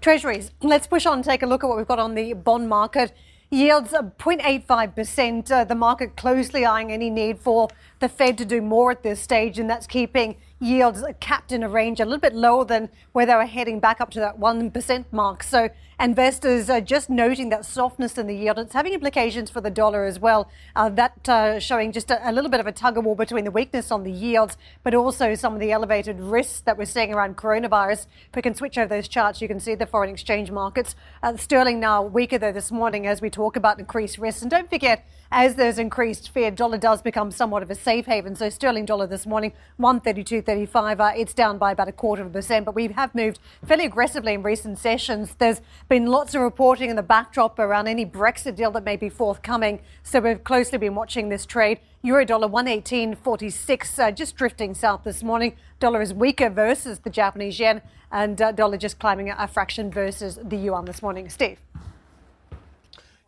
Treasuries. 0.00 0.52
Let's 0.62 0.86
push 0.86 1.06
on 1.06 1.18
and 1.18 1.24
take 1.24 1.42
a 1.42 1.46
look 1.46 1.62
at 1.62 1.66
what 1.68 1.76
we've 1.76 1.86
got 1.86 1.98
on 1.98 2.14
the 2.14 2.32
bond 2.32 2.68
market. 2.68 3.12
Yields 3.50 3.92
0.85%. 3.92 5.50
Uh, 5.50 5.64
the 5.64 5.74
market 5.74 6.16
closely 6.16 6.66
eyeing 6.66 6.92
any 6.92 7.08
need 7.08 7.38
for 7.38 7.68
the 8.00 8.08
Fed 8.08 8.38
to 8.38 8.44
do 8.44 8.62
more 8.62 8.90
at 8.90 9.02
this 9.02 9.20
stage, 9.20 9.58
and 9.58 9.68
that's 9.68 9.86
keeping 9.86 10.36
yields 10.60 11.04
capped 11.20 11.52
in 11.52 11.62
a 11.62 11.68
range 11.68 12.00
a 12.00 12.04
little 12.04 12.18
bit 12.18 12.34
lower 12.34 12.64
than 12.64 12.88
where 13.12 13.26
they 13.26 13.34
were 13.34 13.46
heading 13.46 13.78
back 13.78 14.00
up 14.00 14.10
to 14.10 14.18
that 14.18 14.38
1% 14.38 15.04
mark. 15.12 15.42
So 15.42 15.68
investors 16.00 16.68
are 16.68 16.80
just 16.80 17.10
noting 17.10 17.48
that 17.50 17.64
softness 17.64 18.18
in 18.18 18.26
the 18.26 18.36
yield. 18.36 18.58
It's 18.58 18.72
having 18.72 18.92
implications 18.92 19.50
for 19.50 19.60
the 19.60 19.70
dollar 19.70 20.04
as 20.04 20.18
well. 20.18 20.50
Uh, 20.74 20.88
that 20.90 21.28
uh, 21.28 21.60
showing 21.60 21.92
just 21.92 22.10
a, 22.10 22.28
a, 22.28 22.32
little 22.32 22.50
bit 22.50 22.60
of 22.60 22.66
a 22.66 22.72
tug 22.72 22.98
of 22.98 23.04
war 23.04 23.16
between 23.16 23.44
the 23.44 23.50
weakness 23.50 23.90
on 23.90 24.04
the 24.04 24.10
yields, 24.10 24.56
but 24.82 24.94
also 24.94 25.34
some 25.34 25.54
of 25.54 25.60
the 25.60 25.70
elevated 25.70 26.18
risks 26.20 26.60
that 26.60 26.76
we're 26.76 26.84
seeing 26.84 27.14
around 27.14 27.36
coronavirus. 27.36 28.06
If 28.28 28.36
we 28.36 28.42
can 28.42 28.54
switch 28.54 28.78
over 28.78 28.88
those 28.88 29.08
charts, 29.08 29.40
you 29.40 29.48
can 29.48 29.60
see 29.60 29.74
the 29.74 29.86
foreign 29.86 30.10
exchange 30.10 30.50
markets. 30.50 30.94
Uh, 31.22 31.36
sterling 31.36 31.80
now 31.80 32.02
weaker 32.02 32.38
though 32.38 32.52
this 32.52 32.72
morning 32.72 33.06
as 33.06 33.20
we 33.20 33.30
talk 33.30 33.56
about 33.56 33.78
increased 33.78 34.18
risks. 34.18 34.42
And 34.42 34.50
don't 34.50 34.70
forget, 34.70 35.06
as 35.30 35.56
there's 35.56 35.78
increased 35.78 36.30
fear, 36.30 36.50
dollar 36.50 36.78
does 36.78 37.02
become 37.02 37.30
somewhat 37.30 37.62
of 37.62 37.70
a 37.70 37.74
safe 37.74 38.06
haven. 38.06 38.34
So 38.34 38.48
sterling 38.48 38.86
dollar 38.86 39.06
this 39.06 39.26
morning, 39.26 39.52
132.35. 39.78 41.00
Uh, 41.00 41.12
it's 41.16 41.34
down 41.34 41.58
by 41.58 41.72
about 41.72 41.88
a 41.88 41.92
quarter 41.92 42.22
of 42.22 42.28
a 42.28 42.30
percent, 42.30 42.64
but 42.64 42.74
we 42.74 42.88
have 42.88 43.14
moved 43.14 43.38
fairly 43.64 43.84
aggressively 43.84 44.32
in 44.32 44.42
recent 44.42 44.78
sessions. 44.78 45.34
There's 45.38 45.60
been 45.88 46.06
lots 46.06 46.34
of 46.34 46.40
reporting 46.40 46.88
in 46.88 46.96
the 46.96 47.02
backdrop 47.02 47.58
around 47.58 47.88
any 47.88 48.06
Brexit 48.06 48.56
deal 48.56 48.70
that 48.70 48.84
may 48.84 48.96
be 48.96 49.10
forthcoming. 49.10 49.80
So 50.02 50.20
we've 50.20 50.42
closely 50.42 50.78
been 50.78 50.94
watching 50.94 51.28
this 51.28 51.44
trade. 51.44 51.80
Euro 52.02 52.24
dollar 52.24 52.48
118.46, 52.48 53.98
uh, 53.98 54.10
just 54.12 54.34
drifting 54.36 54.72
south 54.72 55.04
this 55.04 55.22
morning. 55.22 55.56
Dollar 55.78 56.00
is 56.00 56.14
weaker 56.14 56.48
versus 56.48 57.00
the 57.00 57.10
Japanese 57.10 57.58
yen, 57.58 57.82
and 58.10 58.40
uh, 58.40 58.52
dollar 58.52 58.78
just 58.78 58.98
climbing 58.98 59.30
a 59.30 59.46
fraction 59.46 59.90
versus 59.90 60.38
the 60.42 60.56
yuan 60.56 60.86
this 60.86 61.02
morning. 61.02 61.28
Steve. 61.28 61.58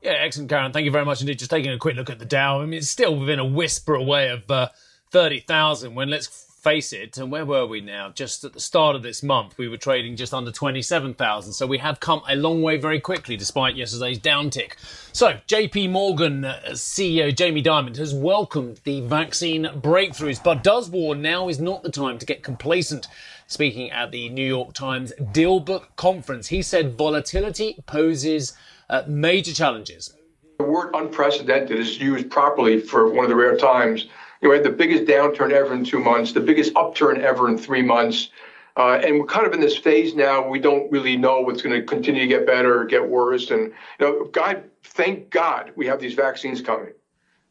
Yeah, 0.02 0.12
excellent, 0.12 0.48
Karen. 0.48 0.72
Thank 0.72 0.86
you 0.86 0.90
very 0.90 1.04
much 1.04 1.20
indeed. 1.20 1.38
Just 1.38 1.50
taking 1.50 1.72
a 1.72 1.78
quick 1.78 1.96
look 1.96 2.08
at 2.08 2.18
the 2.18 2.24
Dow. 2.24 2.60
I 2.60 2.64
mean, 2.64 2.78
it's 2.78 2.88
still 2.88 3.18
within 3.18 3.38
a 3.38 3.44
whisper 3.44 3.94
away 3.94 4.30
of 4.30 4.50
uh, 4.50 4.68
30,000 5.10 5.94
when, 5.94 6.08
let's 6.08 6.26
face 6.26 6.92
it, 6.92 7.16
and 7.16 7.32
where 7.32 7.44
were 7.44 7.66
we 7.66 7.80
now? 7.80 8.10
Just 8.10 8.44
at 8.44 8.52
the 8.52 8.60
start 8.60 8.94
of 8.94 9.02
this 9.02 9.22
month, 9.22 9.56
we 9.56 9.66
were 9.66 9.78
trading 9.78 10.16
just 10.16 10.34
under 10.34 10.50
27,000. 10.50 11.52
So 11.52 11.66
we 11.66 11.78
have 11.78 12.00
come 12.00 12.22
a 12.28 12.36
long 12.36 12.62
way 12.62 12.76
very 12.76 13.00
quickly 13.00 13.36
despite 13.36 13.76
yesterday's 13.76 14.18
downtick. 14.18 14.72
So, 15.12 15.38
JP 15.48 15.90
Morgan 15.90 16.44
uh, 16.44 16.60
CEO 16.72 17.34
Jamie 17.34 17.62
Dimon 17.62 17.96
has 17.96 18.14
welcomed 18.14 18.80
the 18.84 19.00
vaccine 19.02 19.64
breakthroughs, 19.64 20.42
but 20.42 20.62
does 20.62 20.90
warn 20.90 21.22
now 21.22 21.48
is 21.48 21.60
not 21.60 21.82
the 21.82 21.90
time 21.90 22.18
to 22.18 22.26
get 22.26 22.42
complacent. 22.42 23.06
Speaking 23.46 23.90
at 23.90 24.12
the 24.12 24.28
New 24.28 24.46
York 24.46 24.74
Times 24.74 25.12
Dealbook 25.18 25.86
conference, 25.96 26.48
he 26.48 26.62
said 26.62 26.96
volatility 26.96 27.76
poses 27.86 28.52
uh, 28.90 29.04
major 29.06 29.54
challenges. 29.54 30.12
The 30.58 30.64
word 30.64 30.90
unprecedented 30.94 31.78
is 31.78 31.98
used 31.98 32.28
properly 32.28 32.80
for 32.80 33.10
one 33.10 33.24
of 33.24 33.30
the 33.30 33.36
rare 33.36 33.56
times. 33.56 34.04
You 34.42 34.48
know, 34.48 34.50
we 34.50 34.56
had 34.56 34.64
the 34.64 34.70
biggest 34.70 35.04
downturn 35.04 35.52
ever 35.52 35.72
in 35.72 35.84
two 35.84 36.00
months, 36.00 36.32
the 36.32 36.40
biggest 36.40 36.76
upturn 36.76 37.20
ever 37.22 37.48
in 37.48 37.56
three 37.56 37.82
months. 37.82 38.30
Uh, 38.76 39.00
and 39.02 39.18
we're 39.18 39.26
kind 39.26 39.46
of 39.46 39.52
in 39.52 39.60
this 39.60 39.76
phase 39.76 40.14
now. 40.14 40.46
We 40.46 40.58
don't 40.58 40.90
really 40.92 41.16
know 41.16 41.40
what's 41.40 41.62
going 41.62 41.78
to 41.78 41.86
continue 41.86 42.22
to 42.22 42.26
get 42.26 42.46
better 42.46 42.80
or 42.80 42.84
get 42.84 43.08
worse. 43.08 43.50
And 43.50 43.72
you 43.98 44.06
know, 44.06 44.24
God, 44.26 44.64
thank 44.82 45.30
God 45.30 45.72
we 45.76 45.86
have 45.86 46.00
these 46.00 46.14
vaccines 46.14 46.60
coming. 46.60 46.92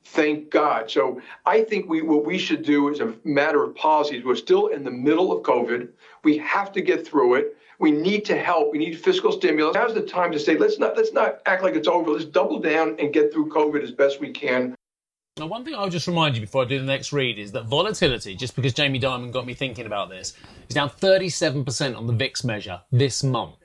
Thank 0.05 0.50
God. 0.50 0.89
So 0.89 1.22
I 1.46 1.63
think 1.63 1.89
we 1.89 2.01
what 2.01 2.25
we 2.25 2.38
should 2.38 2.63
do 2.63 2.89
is 2.89 3.00
a 3.00 3.13
matter 3.24 3.63
of 3.63 3.75
policies. 3.75 4.24
We're 4.24 4.36
still 4.36 4.67
in 4.67 4.84
the 4.84 4.91
middle 4.91 5.31
of 5.31 5.43
COVID. 5.43 5.89
We 6.24 6.38
have 6.38 6.72
to 6.72 6.81
get 6.81 7.05
through 7.05 7.36
it. 7.36 7.58
We 7.79 7.91
need 7.91 8.25
to 8.25 8.38
help. 8.38 8.71
We 8.71 8.77
need 8.77 9.00
fiscal 9.00 9.31
stimulus. 9.31 9.74
Now's 9.74 9.93
the 9.93 10.01
time 10.01 10.31
to 10.33 10.39
say 10.39 10.57
let's 10.57 10.79
not 10.79 10.98
let's 10.98 11.13
not 11.13 11.39
act 11.45 11.63
like 11.63 11.75
it's 11.75 11.88
over. 11.88 12.12
Let's 12.12 12.25
double 12.25 12.59
down 12.59 12.98
and 13.00 13.13
get 13.13 13.31
through 13.33 13.50
COVID 13.50 13.81
as 13.81 13.91
best 13.91 14.19
we 14.19 14.31
can. 14.31 14.75
Now, 15.39 15.48
one 15.48 15.63
thing 15.63 15.74
I'll 15.74 15.89
just 15.89 16.05
remind 16.05 16.36
you 16.36 16.41
before 16.41 16.63
I 16.63 16.65
do 16.65 16.79
the 16.79 16.86
next 16.86 17.13
read 17.13 17.39
is 17.39 17.53
that 17.53 17.63
volatility, 17.63 18.36
just 18.36 18.57
because 18.57 18.74
Jamie 18.74 19.00
Dimon 19.00 19.31
got 19.31 19.45
me 19.45 19.53
thinking 19.53 19.86
about 19.86 20.09
this, 20.09 20.33
is 20.67 20.75
down 20.75 20.89
37% 20.89 21.95
on 21.95 22.07
the 22.07 22.13
VIX 22.13 22.43
measure 22.43 22.81
this 22.91 23.24
month. 23.24 23.55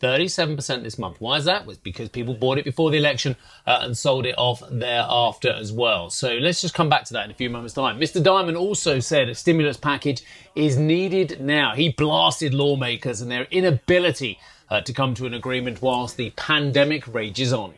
37% 0.00 0.82
this 0.82 0.98
month. 0.98 1.20
Why 1.20 1.36
is 1.36 1.44
that? 1.44 1.66
Was 1.66 1.78
because 1.78 2.08
people 2.08 2.34
bought 2.34 2.58
it 2.58 2.64
before 2.64 2.90
the 2.90 2.96
election 2.96 3.36
uh, 3.66 3.80
and 3.82 3.96
sold 3.96 4.26
it 4.26 4.34
off 4.38 4.62
thereafter 4.70 5.50
as 5.50 5.72
well. 5.72 6.10
So 6.10 6.34
let's 6.34 6.60
just 6.60 6.74
come 6.74 6.88
back 6.88 7.04
to 7.04 7.12
that 7.14 7.26
in 7.26 7.30
a 7.30 7.34
few 7.34 7.50
moments' 7.50 7.74
time. 7.74 8.00
Mr. 8.00 8.22
Dimon 8.22 8.58
also 8.58 8.98
said 9.00 9.28
a 9.28 9.34
stimulus 9.34 9.76
package 9.76 10.22
is 10.54 10.76
needed 10.76 11.40
now. 11.40 11.74
He 11.74 11.90
blasted 11.90 12.54
lawmakers 12.54 13.20
and 13.20 13.30
their 13.30 13.44
inability 13.50 14.38
uh, 14.70 14.80
to 14.80 14.92
come 14.92 15.14
to 15.14 15.26
an 15.26 15.34
agreement 15.34 15.82
whilst 15.82 16.16
the 16.16 16.30
pandemic 16.30 17.06
rages 17.12 17.52
on. 17.52 17.74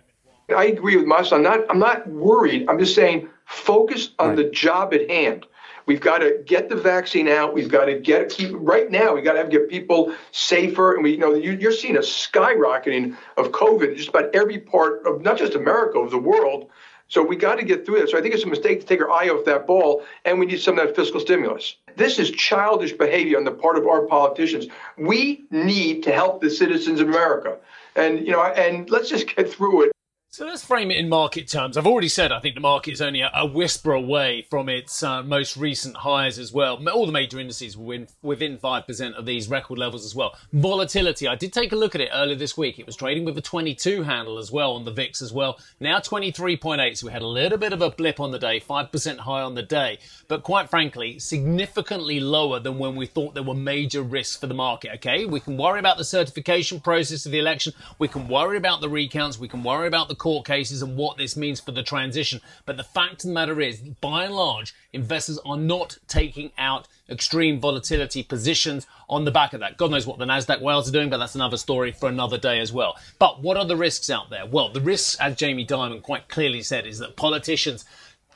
I 0.55 0.67
agree 0.67 0.97
with 0.97 1.07
Mas. 1.07 1.33
I'm 1.33 1.43
not. 1.43 1.61
I'm 1.71 1.79
not 1.79 2.07
worried. 2.09 2.69
I'm 2.69 2.79
just 2.79 2.95
saying, 2.95 3.29
focus 3.47 4.11
on 4.19 4.31
right. 4.31 4.37
the 4.37 4.51
job 4.51 4.93
at 4.93 5.09
hand. 5.11 5.47
We've 5.87 6.01
got 6.01 6.19
to 6.19 6.43
get 6.47 6.69
the 6.69 6.77
vaccine 6.77 7.29
out. 7.29 7.55
We've 7.55 7.69
got 7.69 7.87
to 7.87 7.99
get 7.99 8.29
keep 8.29 8.51
right 8.55 8.91
now. 8.91 9.15
We've 9.15 9.25
got 9.25 9.33
to 9.33 9.39
have, 9.39 9.51
get 9.51 9.69
people 9.69 10.15
safer, 10.31 10.95
and 10.95 11.03
we 11.03 11.13
you 11.13 11.19
know 11.19 11.35
you, 11.35 11.69
are 11.69 11.73
seeing 11.73 11.97
a 11.97 12.01
skyrocketing 12.01 13.17
of 13.37 13.53
COVID 13.53 13.97
just 13.97 14.09
about 14.09 14.35
every 14.35 14.59
part 14.59 15.07
of 15.07 15.23
not 15.23 15.39
just 15.39 15.55
America 15.55 15.99
of 15.99 16.11
the 16.11 16.19
world. 16.19 16.71
So 17.09 17.23
we 17.23 17.37
got 17.37 17.57
to 17.57 17.65
get 17.65 17.85
through 17.85 18.01
this. 18.01 18.13
So 18.13 18.19
I 18.19 18.23
think 18.23 18.33
it's 18.35 18.45
a 18.45 18.49
mistake 18.49 18.81
to 18.81 18.87
take 18.87 19.03
our 19.03 19.11
eye 19.11 19.29
off 19.29 19.45
that 19.45 19.67
ball, 19.67 20.03
and 20.25 20.39
we 20.39 20.47
need 20.47 20.61
some 20.61 20.79
of 20.79 20.87
that 20.87 20.97
fiscal 20.97 21.21
stimulus. 21.21 21.77
This 21.97 22.19
is 22.19 22.31
childish 22.31 22.93
behavior 22.93 23.37
on 23.37 23.45
the 23.45 23.51
part 23.51 23.77
of 23.77 23.87
our 23.87 24.07
politicians. 24.07 24.69
We 24.97 25.45
need 25.51 26.03
to 26.05 26.13
help 26.13 26.41
the 26.41 26.49
citizens 26.49 27.01
of 27.01 27.09
America, 27.09 27.59
and 27.97 28.21
you 28.21 28.33
know, 28.33 28.43
and 28.43 28.89
let's 28.89 29.11
just 29.11 29.35
get 29.37 29.53
through 29.53 29.83
it. 29.83 29.93
So 30.35 30.47
let's 30.47 30.65
frame 30.65 30.91
it 30.91 30.97
in 30.97 31.11
market 31.11 31.47
terms. 31.47 31.77
I've 31.77 31.87
already 31.87 32.09
said 32.09 32.33
I 32.33 32.41
think 32.41 32.55
the 32.55 32.63
market 32.63 32.93
is 32.93 33.03
only 33.03 33.21
a, 33.21 33.45
whisper 33.45 33.93
away 33.93 34.47
from 34.49 34.71
its 34.71 35.03
uh, 35.03 35.23
most 35.23 35.59
recent 35.59 35.95
highs 35.95 36.39
as 36.39 36.55
well. 36.55 36.83
All 36.89 37.05
the 37.05 37.13
major 37.13 37.39
indices 37.39 37.77
were 37.77 38.07
within 38.23 38.57
5% 38.57 39.13
of 39.13 39.27
these 39.27 39.49
record 39.51 39.77
levels 39.77 40.07
as 40.07 40.15
well. 40.15 40.35
Volatility, 40.55 41.29
I 41.29 41.35
did 41.35 41.53
take 41.53 41.73
a 41.73 41.77
look 41.77 41.95
at 41.95 42.01
it 42.01 42.09
earlier 42.15 42.35
this 42.35 42.57
week. 42.57 42.79
It 42.79 42.87
was 42.87 42.97
trading 42.97 43.27
with 43.27 43.37
a 43.37 43.43
22 43.43 44.05
handle 44.05 44.39
as 44.39 44.51
well 44.51 44.73
on 44.73 44.87
the 44.87 44.91
VIX 44.91 45.21
as 45.21 45.35
well. 45.35 45.61
Now 45.81 45.99
23.8, 45.99 46.97
so 46.97 47.09
we 47.09 47.13
had 47.13 47.21
a 47.21 47.27
little 47.27 47.59
bit 47.59 47.75
of 47.75 47.83
a 47.83 47.91
blip 47.91 48.19
on 48.19 48.31
the 48.31 48.39
day, 48.39 48.59
5% 48.59 49.19
high 49.19 49.43
on 49.43 49.55
the 49.55 49.63
day. 49.63 49.99
But 50.29 50.45
quite 50.45 50.71
frankly, 50.71 51.19
significantly 51.19 52.21
lower 52.21 52.59
than 52.59 52.79
when 52.79 52.97
we 52.97 53.05
thought 53.05 53.35
there 53.35 53.43
were 53.43 53.53
major 53.53 54.01
risks 54.01 54.39
for 54.39 54.47
the 54.47 54.55
market, 54.55 54.93
okay? 54.95 55.27
We 55.27 55.41
can 55.41 55.59
worry 55.59 55.79
about 55.79 55.99
the 55.99 56.05
certification 56.05 56.81
process 56.81 57.27
of 57.27 57.33
the 57.33 57.39
election. 57.39 57.75
We 57.99 58.09
can 58.09 58.29
worry 58.29 58.57
about 58.57 58.81
the 58.81 58.89
recounts. 58.89 59.39
We 59.39 59.49
can 59.49 59.63
worry 59.63 59.89
about 59.89 60.09
the 60.09 60.22
court 60.23 60.47
cases 60.47 60.83
and 60.83 60.97
what 60.97 61.17
this 61.17 61.37
means 61.37 61.59
for 61.59 61.73
the 61.73 61.83
transition. 61.83 62.41
But 62.65 62.77
the 62.77 62.85
fact 62.85 63.25
of 63.25 63.29
the 63.29 63.35
matter 63.35 63.61
is, 63.61 63.81
by 63.81 64.27
and 64.27 64.35
large, 64.37 64.73
investors 64.93 65.41
are 65.45 65.57
not 65.57 65.99
taking 66.07 66.53
out 66.57 66.87
extreme 67.11 67.59
volatility 67.59 68.23
positions 68.23 68.87
on 69.09 69.25
the 69.25 69.33
back 69.33 69.53
of 69.53 69.59
that. 69.59 69.77
God 69.77 69.91
knows 69.91 70.07
what 70.07 70.21
the 70.21 70.25
Nasdaq 70.25 70.61
whales 70.61 70.89
are 70.89 70.93
doing, 70.93 71.11
but 71.11 71.19
that's 71.19 71.35
another 71.35 71.57
story 71.57 71.91
for 71.91 72.09
another 72.09 72.39
day 72.39 72.61
as 72.61 72.73
well. 72.73 72.97
But 73.19 73.43
what 73.43 73.57
are 73.57 73.65
the 73.65 73.77
risks 73.77 74.11
out 74.11 74.31
there? 74.31 74.47
Well, 74.47 74.69
the 74.69 74.81
risks, 74.81 75.17
as 75.17 75.35
Jamie 75.35 75.67
Dimon 75.67 76.01
quite 76.03 76.29
clearly 76.29 76.63
said, 76.63 76.87
is 76.87 77.01
that 77.01 77.17
politicians 77.17 77.85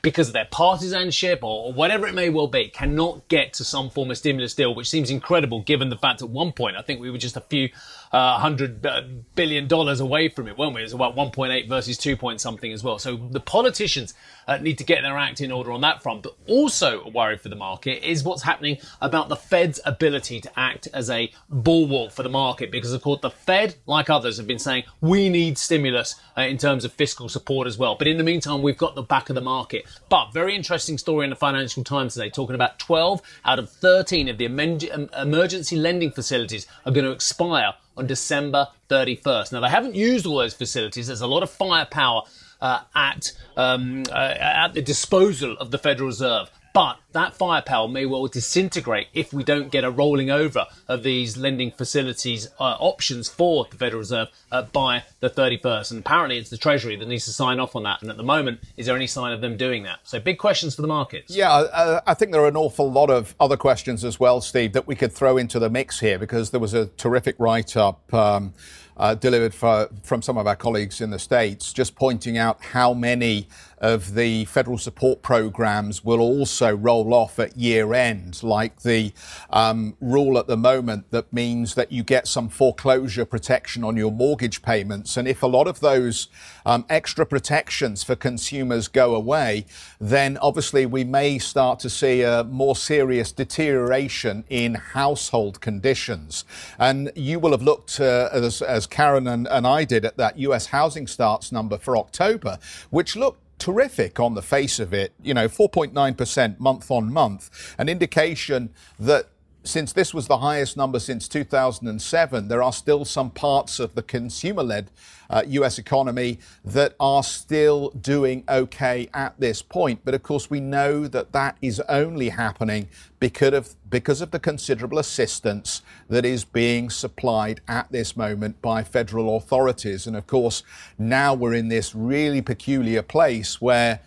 because 0.01 0.27
of 0.27 0.33
their 0.33 0.47
partisanship 0.51 1.39
or, 1.41 1.73
whatever 1.73 2.05
it 2.05 2.13
may 2.13 2.29
well 2.29 2.47
be, 2.47 2.67
cannot 2.67 3.27
get 3.29 3.53
to 3.53 3.63
some 3.63 3.89
form 3.89 4.11
of 4.11 4.17
stimulus 4.17 4.53
deal, 4.53 4.75
which 4.75 4.89
seems 4.89 5.09
incredible 5.09 5.61
given 5.61 5.89
the 5.89 5.97
fact 5.97 6.21
at 6.21 6.29
one 6.29 6.51
point 6.51 6.77
I 6.77 6.81
think 6.81 6.99
we 6.99 7.09
were 7.09 7.17
just 7.17 7.37
a 7.37 7.41
few 7.41 7.69
uh, 8.11 8.39
hundred 8.39 8.85
uh, 8.85 9.01
billion 9.35 9.67
dollars 9.67 9.99
away 9.99 10.29
from 10.29 10.47
it, 10.47 10.57
weren't 10.57 10.75
we? 10.75 10.81
It 10.81 10.85
was 10.85 10.93
about 10.93 11.15
1.8 11.15 11.67
versus 11.67 11.97
2 11.97 12.15
point 12.17 12.41
something 12.41 12.71
as 12.71 12.83
well. 12.83 12.99
So 12.99 13.15
the 13.15 13.39
politicians 13.39 14.13
uh, 14.47 14.57
need 14.57 14.77
to 14.77 14.83
get 14.83 15.01
their 15.01 15.17
act 15.17 15.41
in 15.41 15.51
order 15.51 15.71
on 15.71 15.81
that 15.81 16.01
front. 16.01 16.23
But 16.23 16.35
also 16.47 17.01
a 17.01 17.09
worry 17.09 17.37
for 17.37 17.49
the 17.49 17.55
market 17.55 18.07
is 18.07 18.23
what's 18.23 18.43
happening 18.43 18.77
about 19.01 19.29
the 19.29 19.35
Fed's 19.35 19.79
ability 19.85 20.41
to 20.41 20.59
act 20.59 20.87
as 20.93 21.09
a 21.09 21.31
bulwark 21.49 22.11
for 22.11 22.23
the 22.23 22.29
market, 22.29 22.71
because 22.71 22.93
of 22.93 23.01
course 23.01 23.21
the 23.21 23.29
Fed, 23.29 23.75
like 23.85 24.09
others, 24.09 24.37
have 24.37 24.47
been 24.47 24.59
saying 24.59 24.83
we 25.01 25.29
need 25.29 25.57
stimulus 25.57 26.15
uh, 26.37 26.41
in 26.41 26.57
terms 26.57 26.85
of 26.85 26.93
fiscal 26.93 27.29
support 27.29 27.67
as 27.67 27.77
well. 27.77 27.95
But 27.95 28.07
in 28.07 28.17
the 28.17 28.23
meantime, 28.23 28.61
we've 28.61 28.77
got 28.77 28.95
the 28.95 29.01
back 29.01 29.29
of 29.29 29.35
the 29.35 29.41
market. 29.41 29.85
But 30.09 30.31
very 30.33 30.55
interesting 30.55 30.97
story 30.97 31.25
in 31.25 31.29
the 31.29 31.35
Financial 31.35 31.83
Times 31.83 32.13
today, 32.13 32.29
talking 32.29 32.55
about 32.55 32.79
12 32.79 33.21
out 33.45 33.59
of 33.59 33.69
13 33.69 34.29
of 34.29 34.37
the 34.37 34.45
emergency 34.45 35.75
lending 35.75 36.11
facilities 36.11 36.67
are 36.85 36.91
going 36.91 37.05
to 37.05 37.11
expire 37.11 37.73
on 37.97 38.07
December 38.07 38.67
31st. 38.89 39.51
Now, 39.51 39.59
they 39.61 39.69
haven't 39.69 39.95
used 39.95 40.25
all 40.25 40.37
those 40.37 40.53
facilities. 40.53 41.07
There's 41.07 41.21
a 41.21 41.27
lot 41.27 41.43
of 41.43 41.49
firepower 41.49 42.23
uh, 42.61 42.81
at 42.95 43.31
um, 43.55 44.03
uh, 44.09 44.35
at 44.39 44.73
the 44.73 44.81
disposal 44.81 45.57
of 45.57 45.71
the 45.71 45.77
Federal 45.77 46.07
Reserve. 46.07 46.49
But 46.77 46.99
that 47.13 47.33
firepower 47.33 47.87
may 47.87 48.05
well 48.05 48.27
disintegrate 48.27 49.07
if 49.11 49.33
we 49.33 49.43
don't 49.43 49.71
get 49.71 49.83
a 49.83 49.89
rolling 49.89 50.29
over 50.29 50.67
of 50.87 51.01
these 51.01 51.35
lending 51.35 51.71
facilities 51.71 52.49
uh, 52.59 52.77
options 52.79 53.27
for 53.27 53.65
the 53.71 53.77
Federal 53.77 53.97
Reserve 53.97 54.27
uh, 54.51 54.61
by 54.61 55.01
the 55.19 55.27
31st. 55.27 55.89
And 55.89 56.01
apparently 56.01 56.37
it's 56.37 56.51
the 56.51 56.57
Treasury 56.57 56.95
that 56.95 57.07
needs 57.07 57.25
to 57.25 57.31
sign 57.31 57.59
off 57.59 57.75
on 57.75 57.81
that. 57.81 58.03
And 58.03 58.11
at 58.11 58.17
the 58.17 58.23
moment, 58.23 58.59
is 58.77 58.85
there 58.85 58.95
any 58.95 59.07
sign 59.07 59.33
of 59.33 59.41
them 59.41 59.57
doing 59.57 59.81
that? 59.85 60.01
So 60.03 60.19
big 60.19 60.37
questions 60.37 60.75
for 60.75 60.83
the 60.83 60.87
markets. 60.87 61.35
Yeah, 61.35 61.51
uh, 61.51 62.01
I 62.05 62.13
think 62.13 62.31
there 62.31 62.43
are 62.43 62.47
an 62.47 62.55
awful 62.55 62.91
lot 62.91 63.09
of 63.09 63.33
other 63.39 63.57
questions 63.57 64.05
as 64.05 64.19
well, 64.19 64.39
Steve, 64.39 64.73
that 64.73 64.85
we 64.85 64.93
could 64.93 65.11
throw 65.11 65.35
into 65.35 65.57
the 65.57 65.71
mix 65.71 65.99
here 65.99 66.19
because 66.19 66.51
there 66.51 66.59
was 66.59 66.75
a 66.75 66.85
terrific 66.85 67.37
write 67.39 67.75
up. 67.75 68.13
Um, 68.13 68.53
uh, 68.97 69.15
delivered 69.15 69.53
for, 69.53 69.89
from 70.03 70.21
some 70.21 70.37
of 70.37 70.47
our 70.47 70.55
colleagues 70.55 71.01
in 71.01 71.09
the 71.09 71.19
States, 71.19 71.71
just 71.71 71.95
pointing 71.95 72.37
out 72.37 72.61
how 72.61 72.93
many 72.93 73.47
of 73.79 74.15
the 74.15 74.45
federal 74.45 74.77
support 74.77 75.21
programs 75.21 76.03
will 76.03 76.19
also 76.19 76.75
roll 76.75 77.13
off 77.13 77.37
at 77.37 77.55
year 77.55 77.93
end, 77.93 78.41
like 78.41 78.81
the 78.81 79.13
um, 79.51 79.95
rule 80.01 80.37
at 80.37 80.47
the 80.47 80.57
moment 80.57 81.09
that 81.11 81.31
means 81.31 81.75
that 81.75 81.91
you 81.91 82.03
get 82.03 82.27
some 82.27 82.49
foreclosure 82.49 83.25
protection 83.25 83.83
on 83.83 83.95
your 83.95 84.11
mortgage 84.11 84.63
payments. 84.63 85.15
And 85.15 85.27
if 85.27 85.43
a 85.43 85.47
lot 85.47 85.67
of 85.67 85.79
those 85.79 86.27
um, 86.65 86.85
extra 86.89 87.25
protections 87.25 88.03
for 88.03 88.15
consumers 88.15 88.87
go 88.87 89.13
away, 89.13 89.65
then 89.99 90.37
obviously 90.41 90.85
we 90.87 91.03
may 91.03 91.37
start 91.37 91.79
to 91.79 91.89
see 91.89 92.23
a 92.23 92.43
more 92.45 92.75
serious 92.75 93.31
deterioration 93.31 94.43
in 94.49 94.73
household 94.73 95.61
conditions. 95.61 96.45
And 96.79 97.11
you 97.15 97.39
will 97.39 97.51
have 97.51 97.61
looked, 97.61 97.99
uh, 97.99 98.29
as, 98.31 98.63
as 98.63 98.86
Karen 98.89 99.27
and, 99.27 99.47
and 99.47 99.67
I 99.67 99.83
did, 99.83 100.05
at 100.05 100.17
that 100.17 100.37
US 100.39 100.67
housing 100.67 101.07
starts 101.07 101.51
number 101.51 101.77
for 101.77 101.97
October, 101.97 102.59
which 102.89 103.15
looked 103.15 103.41
terrific 103.59 104.19
on 104.19 104.33
the 104.35 104.41
face 104.41 104.79
of 104.79 104.93
it. 104.93 105.13
You 105.21 105.33
know, 105.33 105.47
4.9% 105.47 106.59
month 106.59 106.91
on 106.91 107.11
month, 107.11 107.75
an 107.77 107.89
indication 107.89 108.69
that 108.99 109.29
since 109.67 109.93
this 109.93 110.13
was 110.13 110.27
the 110.27 110.37
highest 110.37 110.77
number 110.77 110.99
since 110.99 111.27
2007, 111.27 112.47
there 112.47 112.63
are 112.63 112.73
still 112.73 113.05
some 113.05 113.29
parts 113.29 113.79
of 113.79 113.95
the 113.95 114.01
consumer 114.01 114.63
led 114.63 114.89
uh, 115.29 115.43
US 115.45 115.77
economy 115.77 116.39
that 116.63 116.95
are 116.99 117.23
still 117.23 117.89
doing 117.89 118.43
okay 118.47 119.09
at 119.13 119.39
this 119.39 119.61
point. 119.61 120.01
But 120.05 120.13
of 120.13 120.23
course, 120.23 120.49
we 120.49 120.59
know 120.59 121.07
that 121.07 121.33
that 121.33 121.57
is 121.61 121.81
only 121.89 122.29
happening 122.29 122.87
because 123.19 123.53
of, 123.53 123.75
because 123.89 124.21
of 124.21 124.31
the 124.31 124.39
considerable 124.39 124.99
assistance 124.99 125.81
that 126.09 126.25
is 126.25 126.45
being 126.45 126.89
supplied 126.89 127.61
at 127.67 127.91
this 127.91 128.15
moment 128.15 128.61
by 128.61 128.83
federal 128.83 129.35
authorities. 129.35 130.07
And 130.07 130.15
of 130.15 130.27
course, 130.27 130.63
now 130.97 131.33
we're 131.33 131.55
in 131.55 131.67
this 131.67 131.93
really 131.93 132.41
peculiar 132.41 133.01
place 133.01 133.59
where 133.59 133.99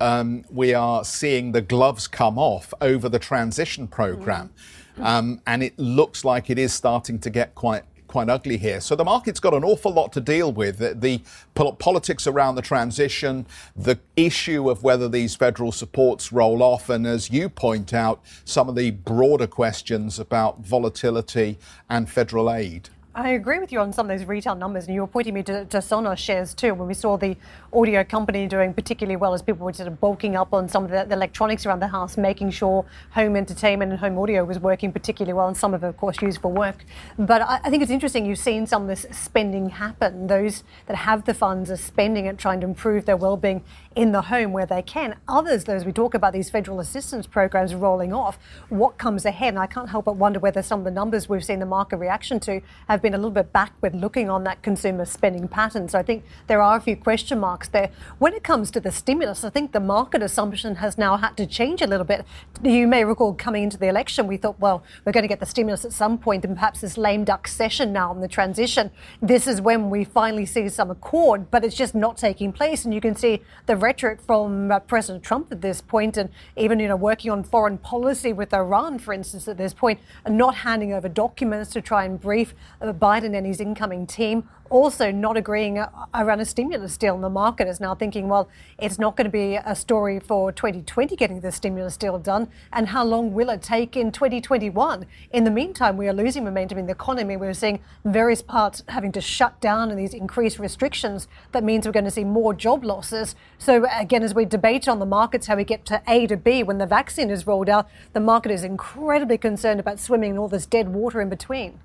um, 0.00 0.44
we 0.50 0.74
are 0.74 1.04
seeing 1.04 1.52
the 1.52 1.62
gloves 1.62 2.06
come 2.06 2.38
off 2.38 2.74
over 2.80 3.08
the 3.08 3.18
transition 3.18 3.86
program. 3.86 4.48
Mm-hmm. 4.48 4.82
Um, 5.00 5.40
and 5.46 5.62
it 5.62 5.78
looks 5.78 6.24
like 6.24 6.50
it 6.50 6.58
is 6.58 6.72
starting 6.72 7.18
to 7.20 7.30
get 7.30 7.54
quite 7.54 7.84
quite 8.06 8.28
ugly 8.28 8.56
here. 8.56 8.80
So 8.80 8.96
the 8.96 9.04
market's 9.04 9.40
got 9.40 9.52
an 9.52 9.64
awful 9.64 9.92
lot 9.92 10.12
to 10.12 10.20
deal 10.20 10.52
with. 10.52 10.78
The, 10.78 10.94
the 10.94 11.20
politics 11.54 12.26
around 12.26 12.54
the 12.54 12.62
transition, 12.62 13.46
the 13.74 13.98
issue 14.16 14.70
of 14.70 14.82
whether 14.82 15.08
these 15.08 15.34
federal 15.34 15.72
supports 15.72 16.32
roll 16.32 16.62
off, 16.62 16.88
and 16.88 17.06
as 17.06 17.30
you 17.30 17.48
point 17.48 17.92
out, 17.92 18.22
some 18.44 18.68
of 18.68 18.74
the 18.74 18.92
broader 18.92 19.46
questions 19.46 20.18
about 20.18 20.60
volatility 20.60 21.58
and 21.90 22.08
federal 22.08 22.50
aid. 22.50 22.88
I 23.16 23.30
agree 23.30 23.58
with 23.58 23.72
you 23.72 23.80
on 23.80 23.94
some 23.94 24.10
of 24.10 24.18
those 24.18 24.28
retail 24.28 24.54
numbers, 24.54 24.84
and 24.84 24.94
you 24.94 25.00
were 25.00 25.06
pointing 25.06 25.32
me 25.32 25.42
to, 25.44 25.64
to 25.64 25.78
Sonos 25.78 26.18
shares 26.18 26.52
too. 26.52 26.74
When 26.74 26.86
we 26.86 26.92
saw 26.92 27.16
the 27.16 27.34
audio 27.76 28.02
company 28.02 28.46
doing 28.46 28.72
particularly 28.72 29.16
well, 29.16 29.34
as 29.34 29.42
people 29.42 29.66
were 29.66 29.72
sort 29.72 29.88
of 29.88 30.00
bulking 30.00 30.34
up 30.34 30.54
on 30.54 30.68
some 30.68 30.84
of 30.84 30.90
the, 30.90 31.06
electronics 31.12 31.66
around 31.66 31.80
the 31.80 31.88
house, 31.88 32.16
making 32.16 32.50
sure 32.50 32.84
home 33.10 33.36
entertainment 33.36 33.90
and 33.90 34.00
home 34.00 34.18
audio 34.18 34.44
was 34.44 34.58
working 34.58 34.92
particularly 34.92 35.32
well, 35.34 35.46
and 35.46 35.56
some 35.56 35.74
of 35.74 35.84
it, 35.84 35.86
of 35.86 35.96
course, 35.96 36.20
used 36.22 36.40
for 36.40 36.50
work. 36.50 36.84
But 37.18 37.42
I, 37.42 37.60
I 37.64 37.70
think 37.70 37.82
it's 37.82 37.92
interesting. 37.92 38.24
You've 38.24 38.38
seen 38.38 38.66
some 38.66 38.82
of 38.82 38.88
this 38.88 39.06
spending 39.10 39.70
happen. 39.70 40.26
Those 40.26 40.64
that 40.86 40.96
have 40.96 41.24
the 41.24 41.34
funds 41.34 41.70
are 41.70 41.76
spending 41.76 42.26
it, 42.26 42.38
trying 42.38 42.60
to 42.60 42.66
improve 42.66 43.04
their 43.04 43.16
well-being 43.16 43.62
in 43.94 44.12
the 44.12 44.22
home 44.22 44.52
where 44.52 44.66
they 44.66 44.82
can. 44.82 45.16
Others, 45.28 45.64
though, 45.64 45.74
as 45.74 45.84
we 45.84 45.92
talk 45.92 46.14
about 46.14 46.32
these 46.32 46.50
federal 46.50 46.80
assistance 46.80 47.26
programs 47.26 47.74
rolling 47.74 48.12
off, 48.12 48.38
what 48.68 48.98
comes 48.98 49.24
ahead? 49.24 49.48
And 49.48 49.58
I 49.58 49.66
can't 49.66 49.88
help 49.88 50.06
but 50.06 50.16
wonder 50.16 50.38
whether 50.38 50.62
some 50.62 50.80
of 50.80 50.84
the 50.84 50.90
numbers 50.90 51.28
we've 51.28 51.44
seen 51.44 51.58
the 51.58 51.66
market 51.66 51.96
reaction 51.96 52.38
to 52.40 52.60
have 52.88 53.02
been 53.02 53.14
a 53.14 53.18
little 53.18 53.30
bit 53.30 53.52
backward 53.52 53.94
looking 53.94 54.30
on 54.30 54.44
that 54.44 54.62
consumer 54.62 55.04
spending 55.04 55.48
pattern. 55.48 55.88
So 55.88 55.98
I 55.98 56.02
think 56.02 56.24
there 56.46 56.62
are 56.62 56.76
a 56.76 56.80
few 56.80 56.96
question 56.96 57.40
marks 57.40 57.65
there. 57.68 57.90
When 58.18 58.34
it 58.34 58.42
comes 58.42 58.70
to 58.72 58.80
the 58.80 58.90
stimulus, 58.90 59.44
I 59.44 59.50
think 59.50 59.72
the 59.72 59.80
market 59.80 60.22
assumption 60.22 60.76
has 60.76 60.98
now 60.98 61.16
had 61.16 61.36
to 61.36 61.46
change 61.46 61.82
a 61.82 61.86
little 61.86 62.04
bit. 62.04 62.24
You 62.62 62.86
may 62.86 63.04
recall 63.04 63.34
coming 63.34 63.62
into 63.62 63.78
the 63.78 63.88
election, 63.88 64.26
we 64.26 64.36
thought, 64.36 64.58
well, 64.58 64.82
we're 65.04 65.12
going 65.12 65.22
to 65.22 65.28
get 65.28 65.40
the 65.40 65.46
stimulus 65.46 65.84
at 65.84 65.92
some 65.92 66.18
point, 66.18 66.44
and 66.44 66.54
perhaps 66.54 66.80
this 66.80 66.96
lame 66.96 67.24
duck 67.24 67.48
session 67.48 67.92
now 67.92 68.10
on 68.10 68.20
the 68.20 68.28
transition. 68.28 68.90
This 69.20 69.46
is 69.46 69.60
when 69.60 69.90
we 69.90 70.04
finally 70.04 70.46
see 70.46 70.68
some 70.68 70.90
accord, 70.90 71.50
but 71.50 71.64
it's 71.64 71.76
just 71.76 71.94
not 71.94 72.16
taking 72.16 72.52
place. 72.52 72.84
And 72.84 72.92
you 72.92 73.00
can 73.00 73.14
see 73.14 73.42
the 73.66 73.76
rhetoric 73.76 74.20
from 74.20 74.70
uh, 74.70 74.80
President 74.80 75.24
Trump 75.24 75.52
at 75.52 75.60
this 75.60 75.80
point, 75.80 76.16
and 76.16 76.30
even 76.56 76.80
you 76.80 76.88
know 76.88 76.96
working 76.96 77.30
on 77.30 77.44
foreign 77.44 77.78
policy 77.78 78.32
with 78.32 78.52
Iran, 78.52 78.98
for 78.98 79.12
instance, 79.12 79.48
at 79.48 79.56
this 79.56 79.74
point, 79.74 80.00
and 80.24 80.36
not 80.36 80.56
handing 80.56 80.92
over 80.92 81.08
documents 81.08 81.70
to 81.70 81.80
try 81.80 82.04
and 82.04 82.20
brief 82.20 82.54
uh, 82.80 82.92
Biden 82.92 83.36
and 83.36 83.46
his 83.46 83.60
incoming 83.60 84.06
team 84.06 84.48
also 84.70 85.10
not 85.10 85.36
agreeing 85.36 85.78
around 86.14 86.40
a 86.40 86.44
stimulus 86.44 86.96
deal. 86.96 87.14
in 87.14 87.20
the 87.20 87.30
market 87.30 87.45
is 87.60 87.80
now 87.80 87.94
thinking, 87.94 88.28
well, 88.28 88.48
it's 88.78 88.98
not 88.98 89.16
going 89.16 89.26
to 89.26 89.30
be 89.30 89.56
a 89.56 89.74
story 89.74 90.18
for 90.18 90.52
2020 90.52 91.14
getting 91.16 91.40
the 91.40 91.52
stimulus 91.52 91.96
deal 91.96 92.18
done. 92.18 92.48
And 92.72 92.88
how 92.88 93.04
long 93.04 93.32
will 93.32 93.50
it 93.50 93.62
take 93.62 93.96
in 93.96 94.12
2021? 94.12 95.06
In 95.32 95.44
the 95.44 95.50
meantime, 95.50 95.96
we 95.96 96.08
are 96.08 96.12
losing 96.12 96.44
momentum 96.44 96.78
in 96.78 96.86
the 96.86 96.92
economy. 96.92 97.36
We're 97.36 97.54
seeing 97.54 97.80
various 98.04 98.42
parts 98.42 98.82
having 98.88 99.12
to 99.12 99.20
shut 99.20 99.60
down 99.60 99.90
and 99.90 99.98
these 99.98 100.14
increased 100.14 100.58
restrictions. 100.58 101.28
That 101.52 101.64
means 101.64 101.86
we're 101.86 101.92
going 101.92 102.04
to 102.04 102.10
see 102.10 102.24
more 102.24 102.52
job 102.54 102.84
losses. 102.84 103.34
So, 103.58 103.86
again, 103.96 104.22
as 104.22 104.34
we 104.34 104.44
debate 104.44 104.88
on 104.88 104.98
the 104.98 105.06
markets 105.06 105.46
how 105.46 105.56
we 105.56 105.64
get 105.64 105.84
to 105.86 106.02
A 106.08 106.26
to 106.26 106.36
B 106.36 106.62
when 106.62 106.78
the 106.78 106.86
vaccine 106.86 107.30
is 107.30 107.46
rolled 107.46 107.68
out, 107.68 107.88
the 108.12 108.20
market 108.20 108.50
is 108.50 108.64
incredibly 108.64 109.38
concerned 109.38 109.80
about 109.80 110.00
swimming 110.00 110.32
in 110.32 110.38
all 110.38 110.48
this 110.48 110.66
dead 110.66 110.88
water 110.88 111.20
in 111.20 111.28
between. 111.28 111.80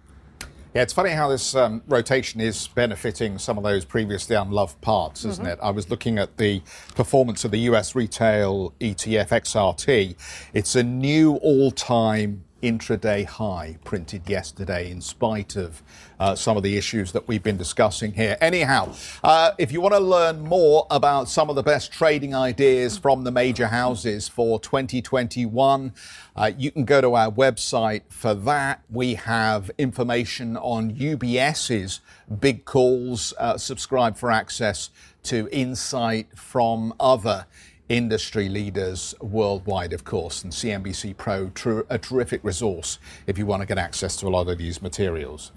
Yeah, 0.74 0.84
it's 0.84 0.94
funny 0.94 1.10
how 1.10 1.28
this 1.28 1.54
um, 1.54 1.82
rotation 1.86 2.40
is 2.40 2.70
benefiting 2.70 3.38
some 3.38 3.58
of 3.58 3.64
those 3.66 3.84
previously 3.84 4.38
unloved 4.38 4.80
parts, 4.80 5.26
isn't 5.26 5.44
mm-hmm. 5.44 5.54
it? 5.54 5.60
I 5.62 5.70
was 5.70 5.90
looking 5.90 6.18
at 6.18 6.38
the 6.38 6.62
performance 6.96 7.44
of 7.44 7.52
the 7.52 7.60
US 7.72 7.94
retail 7.94 8.74
ETF 8.80 9.30
XRT. 9.30 10.16
It's 10.54 10.76
a 10.78 10.84
new 10.84 11.36
all 11.36 11.72
time 11.72 12.46
intraday 12.62 13.26
high 13.26 13.78
printed 13.84 14.30
yesterday 14.30 14.90
in 14.92 15.02
spite 15.02 15.56
of 15.56 15.82
uh, 16.20 16.36
some 16.36 16.58
of 16.58 16.64
the 16.64 16.78
issues 16.78 17.12
that 17.12 17.28
we've 17.28 17.44
been 17.44 17.58
discussing 17.58 18.14
here. 18.14 18.38
Anyhow, 18.40 18.94
uh, 19.24 19.52
if 19.58 19.72
you 19.72 19.82
want 19.82 19.94
to 19.96 20.00
learn 20.00 20.42
more 20.42 20.86
about 20.92 21.28
some 21.28 21.50
of 21.50 21.56
the 21.56 21.64
best 21.64 21.92
trading 21.92 22.36
ideas 22.36 22.98
from 22.98 23.24
the 23.24 23.32
major 23.32 23.68
houses 23.68 24.28
for 24.28 24.60
2021, 24.60 25.94
uh, 26.36 26.52
you 26.58 26.72
can 26.72 26.86
go 26.86 27.02
to 27.02 27.16
our 27.16 27.32
website 27.32 28.04
for 28.10 28.34
that. 28.34 28.82
We 28.90 29.16
have 29.16 29.72
information 29.78 30.58
on 30.58 30.92
UBS's 30.92 32.02
big 32.40 32.66
calls. 32.66 33.34
Uh, 33.38 33.58
subscribe 33.58 34.18
for 34.18 34.32
access 34.32 34.90
to 35.24 35.48
insight 35.52 36.28
from 36.38 36.94
other 37.00 37.46
industry 37.92 38.48
leaders 38.48 39.14
worldwide, 39.20 39.92
of 39.92 40.06
course, 40.06 40.44
and 40.44 40.54
CNBC 40.54 41.18
Pro, 41.18 41.50
tr- 41.50 41.82
a 41.90 41.98
terrific 41.98 42.42
resource 42.44 43.00
if 43.28 43.38
you 43.38 43.46
want 43.46 43.62
to 43.62 43.68
get 43.68 43.78
access 43.78 44.16
to 44.18 44.28
a 44.28 44.30
lot 44.30 44.48
of 44.48 44.58
these 44.58 44.82
materials. 44.82 45.52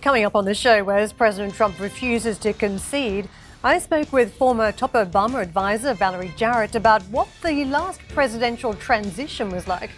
Coming 0.00 0.24
up 0.24 0.34
on 0.34 0.46
the 0.46 0.54
show, 0.54 0.88
as 0.88 1.12
President 1.12 1.54
Trump 1.54 1.78
refuses 1.78 2.38
to 2.38 2.52
concede, 2.54 3.28
I 3.62 3.78
spoke 3.78 4.12
with 4.12 4.34
former 4.34 4.72
top 4.72 4.94
Obama 4.94 5.42
advisor 5.42 5.94
Valerie 5.94 6.32
Jarrett 6.36 6.74
about 6.74 7.02
what 7.04 7.28
the 7.42 7.64
last 7.66 8.00
presidential 8.08 8.74
transition 8.74 9.50
was 9.50 9.68
like. 9.68 9.90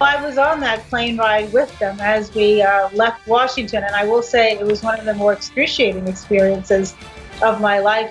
I 0.00 0.22
was 0.22 0.36
on 0.36 0.60
that 0.60 0.80
plane 0.88 1.16
ride 1.16 1.52
with 1.52 1.76
them 1.78 1.98
as 2.00 2.34
we 2.34 2.62
uh, 2.62 2.90
left 2.92 3.26
Washington, 3.26 3.84
and 3.84 3.94
I 3.94 4.04
will 4.04 4.22
say 4.22 4.52
it 4.52 4.66
was 4.66 4.82
one 4.82 4.98
of 4.98 5.06
the 5.06 5.14
more 5.14 5.32
excruciating 5.32 6.06
experiences 6.08 6.94
of 7.42 7.60
my 7.60 7.78
life. 7.78 8.10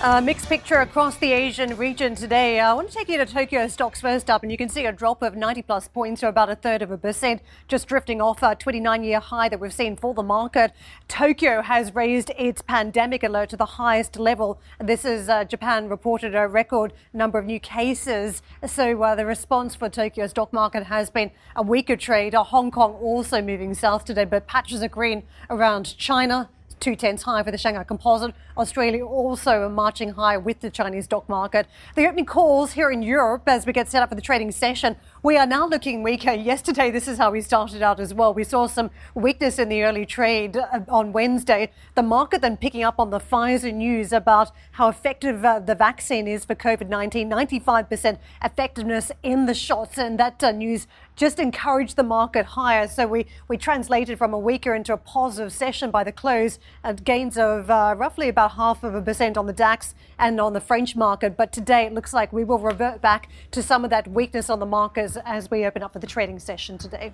Uh, 0.00 0.20
mixed 0.20 0.48
picture 0.48 0.76
across 0.76 1.16
the 1.16 1.32
Asian 1.32 1.76
region 1.76 2.14
today. 2.14 2.60
Uh, 2.60 2.70
I 2.70 2.72
want 2.72 2.88
to 2.88 2.94
take 2.94 3.08
you 3.08 3.18
to 3.18 3.26
Tokyo 3.26 3.66
stocks 3.66 4.00
first 4.00 4.30
up, 4.30 4.44
and 4.44 4.52
you 4.52 4.56
can 4.56 4.68
see 4.68 4.86
a 4.86 4.92
drop 4.92 5.22
of 5.22 5.34
90 5.34 5.62
plus 5.62 5.88
points, 5.88 6.22
or 6.22 6.28
about 6.28 6.48
a 6.48 6.54
third 6.54 6.82
of 6.82 6.92
a 6.92 6.96
percent, 6.96 7.42
just 7.66 7.88
drifting 7.88 8.20
off 8.20 8.40
a 8.40 8.54
29 8.54 9.02
year 9.02 9.18
high 9.18 9.48
that 9.48 9.58
we've 9.58 9.72
seen 9.72 9.96
for 9.96 10.14
the 10.14 10.22
market. 10.22 10.70
Tokyo 11.08 11.62
has 11.62 11.96
raised 11.96 12.30
its 12.38 12.62
pandemic 12.62 13.24
alert 13.24 13.48
to 13.48 13.56
the 13.56 13.66
highest 13.66 14.20
level. 14.20 14.60
This 14.78 15.04
is 15.04 15.28
uh, 15.28 15.42
Japan 15.42 15.88
reported 15.88 16.32
a 16.32 16.46
record 16.46 16.92
number 17.12 17.36
of 17.40 17.46
new 17.46 17.58
cases. 17.58 18.40
So 18.64 19.02
uh, 19.02 19.16
the 19.16 19.26
response 19.26 19.74
for 19.74 19.88
Tokyo 19.88 20.28
stock 20.28 20.52
market 20.52 20.84
has 20.84 21.10
been 21.10 21.32
a 21.56 21.62
weaker 21.62 21.96
trade. 21.96 22.36
Uh, 22.36 22.44
Hong 22.44 22.70
Kong 22.70 22.92
also 22.92 23.42
moving 23.42 23.74
south 23.74 24.04
today, 24.04 24.26
but 24.26 24.46
patches 24.46 24.80
of 24.80 24.92
green 24.92 25.24
around 25.50 25.98
China 25.98 26.50
two 26.80 26.96
tenths 26.96 27.22
high 27.24 27.42
for 27.42 27.50
the 27.50 27.58
Shanghai 27.58 27.84
Composite. 27.84 28.34
Australia 28.56 29.04
also 29.04 29.68
marching 29.68 30.10
high 30.10 30.36
with 30.36 30.60
the 30.60 30.70
Chinese 30.70 31.04
stock 31.04 31.28
market. 31.28 31.66
The 31.94 32.06
opening 32.06 32.26
calls 32.26 32.72
here 32.72 32.90
in 32.90 33.02
Europe 33.02 33.42
as 33.46 33.66
we 33.66 33.72
get 33.72 33.88
set 33.88 34.02
up 34.02 34.08
for 34.08 34.14
the 34.14 34.22
trading 34.22 34.50
session 34.52 34.96
We 35.22 35.36
are 35.36 35.46
now 35.46 35.66
looking 35.66 36.04
weaker. 36.04 36.32
Yesterday, 36.32 36.92
this 36.92 37.08
is 37.08 37.18
how 37.18 37.32
we 37.32 37.40
started 37.40 37.82
out 37.82 37.98
as 37.98 38.14
well. 38.14 38.32
We 38.32 38.44
saw 38.44 38.68
some 38.68 38.90
weakness 39.14 39.58
in 39.58 39.68
the 39.68 39.82
early 39.82 40.06
trade 40.06 40.56
uh, 40.56 40.80
on 40.88 41.12
Wednesday. 41.12 41.72
The 41.96 42.04
market 42.04 42.40
then 42.40 42.56
picking 42.56 42.84
up 42.84 43.00
on 43.00 43.10
the 43.10 43.18
Pfizer 43.18 43.74
news 43.74 44.12
about 44.12 44.52
how 44.72 44.88
effective 44.88 45.44
uh, 45.44 45.58
the 45.58 45.74
vaccine 45.74 46.28
is 46.28 46.44
for 46.44 46.54
COVID 46.54 46.88
19, 46.88 47.28
95% 47.28 48.18
effectiveness 48.44 49.10
in 49.24 49.46
the 49.46 49.54
shots. 49.54 49.98
And 49.98 50.20
that 50.20 50.42
uh, 50.44 50.52
news 50.52 50.86
just 51.18 51.40
encouraged 51.40 51.96
the 51.96 52.04
market 52.04 52.46
higher. 52.46 52.86
So 52.86 53.06
we, 53.08 53.26
we 53.48 53.58
translated 53.58 54.18
from 54.18 54.32
a 54.32 54.38
weaker 54.38 54.72
into 54.72 54.92
a 54.92 54.96
positive 54.96 55.52
session 55.52 55.90
by 55.90 56.04
the 56.04 56.12
close 56.12 56.60
at 56.84 57.02
gains 57.02 57.36
of 57.36 57.68
uh, 57.68 57.96
roughly 57.98 58.28
about 58.28 58.52
half 58.52 58.84
of 58.84 58.94
a 58.94 59.02
percent 59.02 59.36
on 59.36 59.46
the 59.46 59.52
DAX 59.52 59.96
and 60.16 60.40
on 60.40 60.52
the 60.52 60.60
French 60.60 60.94
market. 60.94 61.36
But 61.36 61.52
today 61.52 61.86
it 61.86 61.92
looks 61.92 62.14
like 62.14 62.32
we 62.32 62.44
will 62.44 62.60
revert 62.60 63.02
back 63.02 63.28
to 63.50 63.64
some 63.64 63.82
of 63.82 63.90
that 63.90 64.06
weakness 64.06 64.48
on 64.48 64.60
the 64.60 64.66
markets 64.66 65.18
as 65.24 65.50
we 65.50 65.66
open 65.66 65.82
up 65.82 65.92
for 65.92 65.98
the 65.98 66.06
trading 66.06 66.38
session 66.38 66.78
today. 66.78 67.12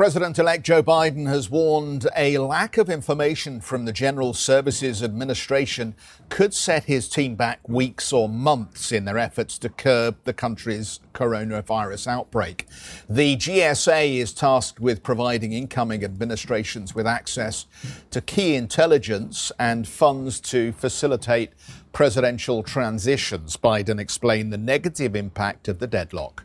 President 0.00 0.38
elect 0.38 0.64
Joe 0.64 0.82
Biden 0.82 1.28
has 1.28 1.50
warned 1.50 2.08
a 2.16 2.38
lack 2.38 2.78
of 2.78 2.88
information 2.88 3.60
from 3.60 3.84
the 3.84 3.92
General 3.92 4.32
Services 4.32 5.02
Administration 5.02 5.94
could 6.30 6.54
set 6.54 6.84
his 6.84 7.06
team 7.06 7.34
back 7.34 7.60
weeks 7.68 8.10
or 8.10 8.26
months 8.26 8.92
in 8.92 9.04
their 9.04 9.18
efforts 9.18 9.58
to 9.58 9.68
curb 9.68 10.16
the 10.24 10.32
country's 10.32 11.00
coronavirus 11.12 12.06
outbreak. 12.06 12.66
The 13.10 13.36
GSA 13.36 14.16
is 14.16 14.32
tasked 14.32 14.80
with 14.80 15.02
providing 15.02 15.52
incoming 15.52 16.02
administrations 16.02 16.94
with 16.94 17.06
access 17.06 17.66
to 18.10 18.22
key 18.22 18.54
intelligence 18.54 19.52
and 19.58 19.86
funds 19.86 20.40
to 20.40 20.72
facilitate 20.72 21.52
presidential 21.92 22.62
transitions. 22.62 23.58
Biden 23.58 24.00
explained 24.00 24.50
the 24.50 24.56
negative 24.56 25.14
impact 25.14 25.68
of 25.68 25.78
the 25.78 25.86
deadlock. 25.86 26.44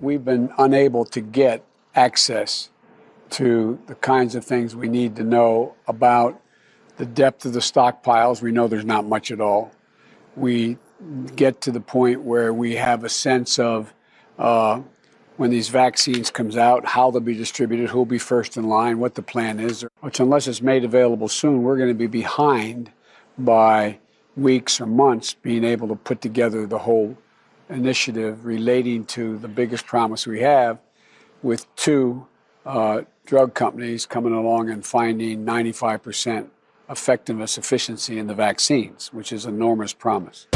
We've 0.00 0.24
been 0.24 0.52
unable 0.58 1.04
to 1.04 1.20
get 1.20 1.64
access 1.96 2.70
to 3.30 3.78
the 3.86 3.94
kinds 3.96 4.34
of 4.34 4.44
things 4.44 4.76
we 4.76 4.88
need 4.88 5.16
to 5.16 5.24
know 5.24 5.74
about 5.88 6.40
the 6.96 7.06
depth 7.06 7.44
of 7.44 7.52
the 7.52 7.60
stockpiles. 7.60 8.40
We 8.40 8.52
know 8.52 8.68
there's 8.68 8.84
not 8.84 9.04
much 9.04 9.30
at 9.30 9.40
all. 9.40 9.72
We 10.36 10.78
get 11.34 11.60
to 11.62 11.70
the 11.70 11.80
point 11.80 12.22
where 12.22 12.52
we 12.52 12.76
have 12.76 13.04
a 13.04 13.08
sense 13.08 13.58
of 13.58 13.92
uh, 14.38 14.82
when 15.36 15.50
these 15.50 15.68
vaccines 15.68 16.30
comes 16.30 16.56
out, 16.56 16.86
how 16.86 17.10
they'll 17.10 17.20
be 17.20 17.34
distributed, 17.34 17.90
who'll 17.90 18.06
be 18.06 18.18
first 18.18 18.56
in 18.56 18.68
line, 18.68 18.98
what 18.98 19.14
the 19.14 19.22
plan 19.22 19.60
is. 19.60 19.84
Which, 20.00 20.20
unless 20.20 20.46
it's 20.46 20.62
made 20.62 20.84
available 20.84 21.28
soon, 21.28 21.62
we're 21.62 21.76
going 21.76 21.90
to 21.90 21.94
be 21.94 22.06
behind 22.06 22.90
by 23.36 23.98
weeks 24.36 24.80
or 24.80 24.86
months 24.86 25.34
being 25.34 25.64
able 25.64 25.88
to 25.88 25.96
put 25.96 26.20
together 26.20 26.66
the 26.66 26.78
whole 26.78 27.16
initiative 27.68 28.44
relating 28.44 29.04
to 29.04 29.38
the 29.38 29.48
biggest 29.48 29.86
promise 29.86 30.26
we 30.26 30.40
have, 30.40 30.78
with 31.42 31.74
two 31.76 32.26
uh, 32.64 33.02
drug 33.24 33.54
companies 33.54 34.06
coming 34.06 34.32
along 34.32 34.70
and 34.70 34.84
finding 34.84 35.44
95% 35.44 36.48
effectiveness 36.88 37.58
efficiency 37.58 38.18
in 38.18 38.26
the 38.26 38.34
vaccines, 38.34 39.12
which 39.12 39.32
is 39.32 39.44
enormous 39.44 39.92
promise. 39.92 40.46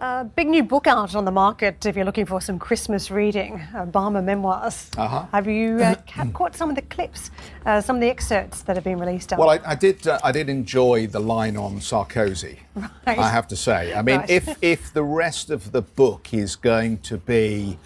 A 0.00 0.24
big 0.24 0.48
new 0.48 0.64
book 0.64 0.88
out 0.88 1.14
on 1.14 1.24
the 1.24 1.30
market 1.30 1.86
if 1.86 1.94
you're 1.94 2.04
looking 2.04 2.26
for 2.26 2.40
some 2.40 2.58
Christmas 2.58 3.12
reading, 3.12 3.60
Obama 3.74 4.24
Memoirs. 4.24 4.90
Uh-huh. 4.98 5.24
Have 5.30 5.46
you 5.46 5.76
uh, 5.78 5.94
caught 6.32 6.56
some 6.56 6.68
of 6.68 6.74
the 6.74 6.82
clips, 6.82 7.30
uh, 7.64 7.80
some 7.80 7.96
of 7.96 8.02
the 8.02 8.08
excerpts 8.08 8.62
that 8.62 8.74
have 8.74 8.82
been 8.82 8.98
released? 8.98 9.32
Well, 9.38 9.50
I, 9.50 9.60
I 9.64 9.76
did. 9.76 10.04
Uh, 10.06 10.18
I 10.24 10.32
did 10.32 10.48
enjoy 10.48 11.06
the 11.06 11.20
line 11.20 11.56
on 11.56 11.78
Sarkozy. 11.78 12.58
Right. 13.06 13.18
I 13.18 13.28
have 13.28 13.46
to 13.48 13.56
say. 13.56 13.94
I 13.94 14.02
mean, 14.02 14.20
Right. 14.20 14.30
if 14.30 14.58
if 14.62 14.92
the 14.92 15.04
rest 15.04 15.50
of 15.50 15.70
the 15.72 15.82
book 15.82 16.34
is 16.34 16.56
going 16.56 16.98
to 16.98 17.18
be 17.18 17.78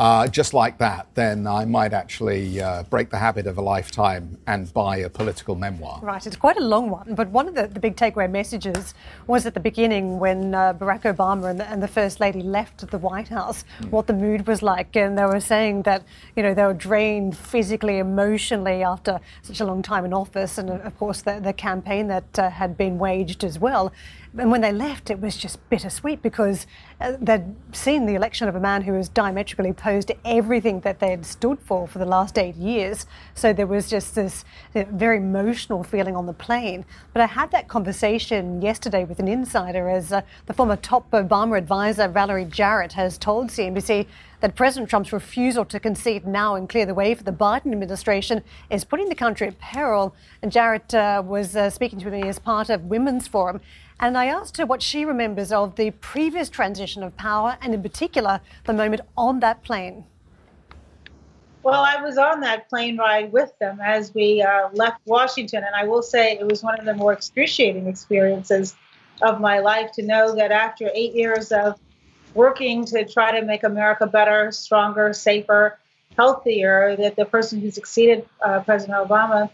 uh, 0.00 0.26
just 0.26 0.54
like 0.54 0.78
that, 0.78 1.06
then 1.14 1.46
I 1.46 1.66
might 1.66 1.92
actually 1.92 2.58
uh, 2.58 2.84
break 2.84 3.10
the 3.10 3.18
habit 3.18 3.46
of 3.46 3.58
a 3.58 3.60
lifetime 3.60 4.38
and 4.46 4.72
buy 4.72 4.96
a 4.96 5.10
political 5.10 5.54
memoir. 5.54 6.00
Right, 6.02 6.26
it's 6.26 6.36
quite 6.36 6.56
a 6.56 6.64
long 6.64 6.88
one, 6.88 7.14
but 7.14 7.28
one 7.28 7.46
of 7.46 7.54
the, 7.54 7.66
the 7.66 7.80
big 7.80 7.96
takeaway 7.96 8.30
messages 8.30 8.94
was 9.26 9.44
at 9.44 9.52
the 9.52 9.60
beginning 9.60 10.18
when 10.18 10.54
uh, 10.54 10.72
Barack 10.72 11.02
Obama 11.02 11.50
and 11.50 11.60
the, 11.60 11.70
and 11.70 11.82
the 11.82 11.88
First 11.88 12.18
Lady 12.18 12.40
left 12.40 12.90
the 12.90 12.96
White 12.96 13.28
House, 13.28 13.64
what 13.90 14.06
the 14.06 14.14
mood 14.14 14.46
was 14.46 14.62
like. 14.62 14.96
And 14.96 15.18
they 15.18 15.26
were 15.26 15.38
saying 15.38 15.82
that, 15.82 16.02
you 16.34 16.42
know, 16.42 16.54
they 16.54 16.64
were 16.64 16.72
drained 16.72 17.36
physically, 17.36 17.98
emotionally 17.98 18.82
after 18.82 19.20
such 19.42 19.60
a 19.60 19.66
long 19.66 19.82
time 19.82 20.06
in 20.06 20.14
office, 20.14 20.56
and 20.56 20.70
of 20.70 20.98
course 20.98 21.20
the, 21.20 21.40
the 21.40 21.52
campaign 21.52 22.08
that 22.08 22.38
uh, 22.38 22.48
had 22.48 22.74
been 22.74 22.98
waged 22.98 23.44
as 23.44 23.58
well. 23.58 23.92
And 24.38 24.50
when 24.52 24.60
they 24.60 24.70
left, 24.70 25.10
it 25.10 25.20
was 25.20 25.36
just 25.36 25.58
bittersweet 25.70 26.22
because 26.22 26.68
uh, 27.00 27.16
they'd 27.20 27.54
seen 27.72 28.06
the 28.06 28.14
election 28.14 28.48
of 28.48 28.54
a 28.54 28.60
man 28.60 28.82
who 28.82 28.92
was 28.92 29.08
diametrically 29.08 29.70
opposed 29.70 30.06
to 30.08 30.16
everything 30.24 30.80
that 30.80 31.00
they 31.00 31.10
had 31.10 31.26
stood 31.26 31.58
for 31.60 31.88
for 31.88 31.98
the 31.98 32.04
last 32.04 32.38
eight 32.38 32.54
years. 32.54 33.06
So 33.34 33.52
there 33.52 33.66
was 33.66 33.90
just 33.90 34.14
this 34.14 34.44
you 34.72 34.84
know, 34.84 34.88
very 34.92 35.16
emotional 35.16 35.82
feeling 35.82 36.14
on 36.14 36.26
the 36.26 36.32
plane. 36.32 36.84
But 37.12 37.22
I 37.22 37.26
had 37.26 37.50
that 37.50 37.66
conversation 37.66 38.62
yesterday 38.62 39.04
with 39.04 39.18
an 39.18 39.26
insider 39.26 39.88
as 39.88 40.12
uh, 40.12 40.22
the 40.46 40.54
former 40.54 40.76
top 40.76 41.10
Obama 41.10 41.58
advisor, 41.58 42.06
Valerie 42.06 42.44
Jarrett, 42.44 42.92
has 42.92 43.18
told 43.18 43.48
CNBC 43.48 44.06
that 44.40 44.54
President 44.54 44.88
Trump's 44.88 45.12
refusal 45.12 45.64
to 45.66 45.78
concede 45.78 46.26
now 46.26 46.54
and 46.54 46.68
clear 46.68 46.86
the 46.86 46.94
way 46.94 47.14
for 47.14 47.24
the 47.24 47.32
Biden 47.32 47.72
administration 47.72 48.42
is 48.70 48.84
putting 48.84 49.08
the 49.08 49.14
country 49.14 49.46
at 49.48 49.58
peril. 49.58 50.14
And 50.40 50.50
Jarrett 50.50 50.94
uh, 50.94 51.22
was 51.26 51.56
uh, 51.56 51.68
speaking 51.68 51.98
to 52.00 52.10
me 52.10 52.22
as 52.22 52.38
part 52.38 52.70
of 52.70 52.84
Women's 52.84 53.26
Forum. 53.26 53.60
And 54.02 54.16
I 54.16 54.26
asked 54.26 54.56
her 54.56 54.64
what 54.64 54.80
she 54.80 55.04
remembers 55.04 55.52
of 55.52 55.76
the 55.76 55.90
previous 55.90 56.48
transition 56.48 57.02
of 57.02 57.14
power, 57.18 57.58
and 57.60 57.74
in 57.74 57.82
particular, 57.82 58.40
the 58.64 58.72
moment 58.72 59.02
on 59.14 59.40
that 59.40 59.62
plane. 59.62 60.04
Well, 61.62 61.82
I 61.82 62.02
was 62.02 62.16
on 62.16 62.40
that 62.40 62.70
plane 62.70 62.96
ride 62.96 63.30
with 63.30 63.52
them 63.58 63.78
as 63.84 64.14
we 64.14 64.40
uh, 64.40 64.70
left 64.72 65.02
Washington, 65.04 65.62
and 65.64 65.74
I 65.74 65.84
will 65.84 66.00
say 66.02 66.32
it 66.32 66.46
was 66.46 66.62
one 66.62 66.78
of 66.78 66.86
the 66.86 66.94
more 66.94 67.12
excruciating 67.12 67.86
experiences 67.86 68.74
of 69.20 69.38
my 69.38 69.58
life 69.58 69.92
to 69.92 70.02
know 70.02 70.34
that 70.34 70.50
after 70.50 70.90
eight 70.94 71.14
years 71.14 71.52
of 71.52 71.78
working 72.32 72.86
to 72.86 73.04
try 73.04 73.38
to 73.38 73.44
make 73.44 73.64
America 73.64 74.06
better, 74.06 74.50
stronger, 74.50 75.12
safer, 75.12 75.78
healthier, 76.16 76.96
that 76.96 77.16
the 77.16 77.26
person 77.26 77.60
who 77.60 77.70
succeeded 77.70 78.26
uh, 78.40 78.60
President 78.60 78.96
Obama 79.06 79.50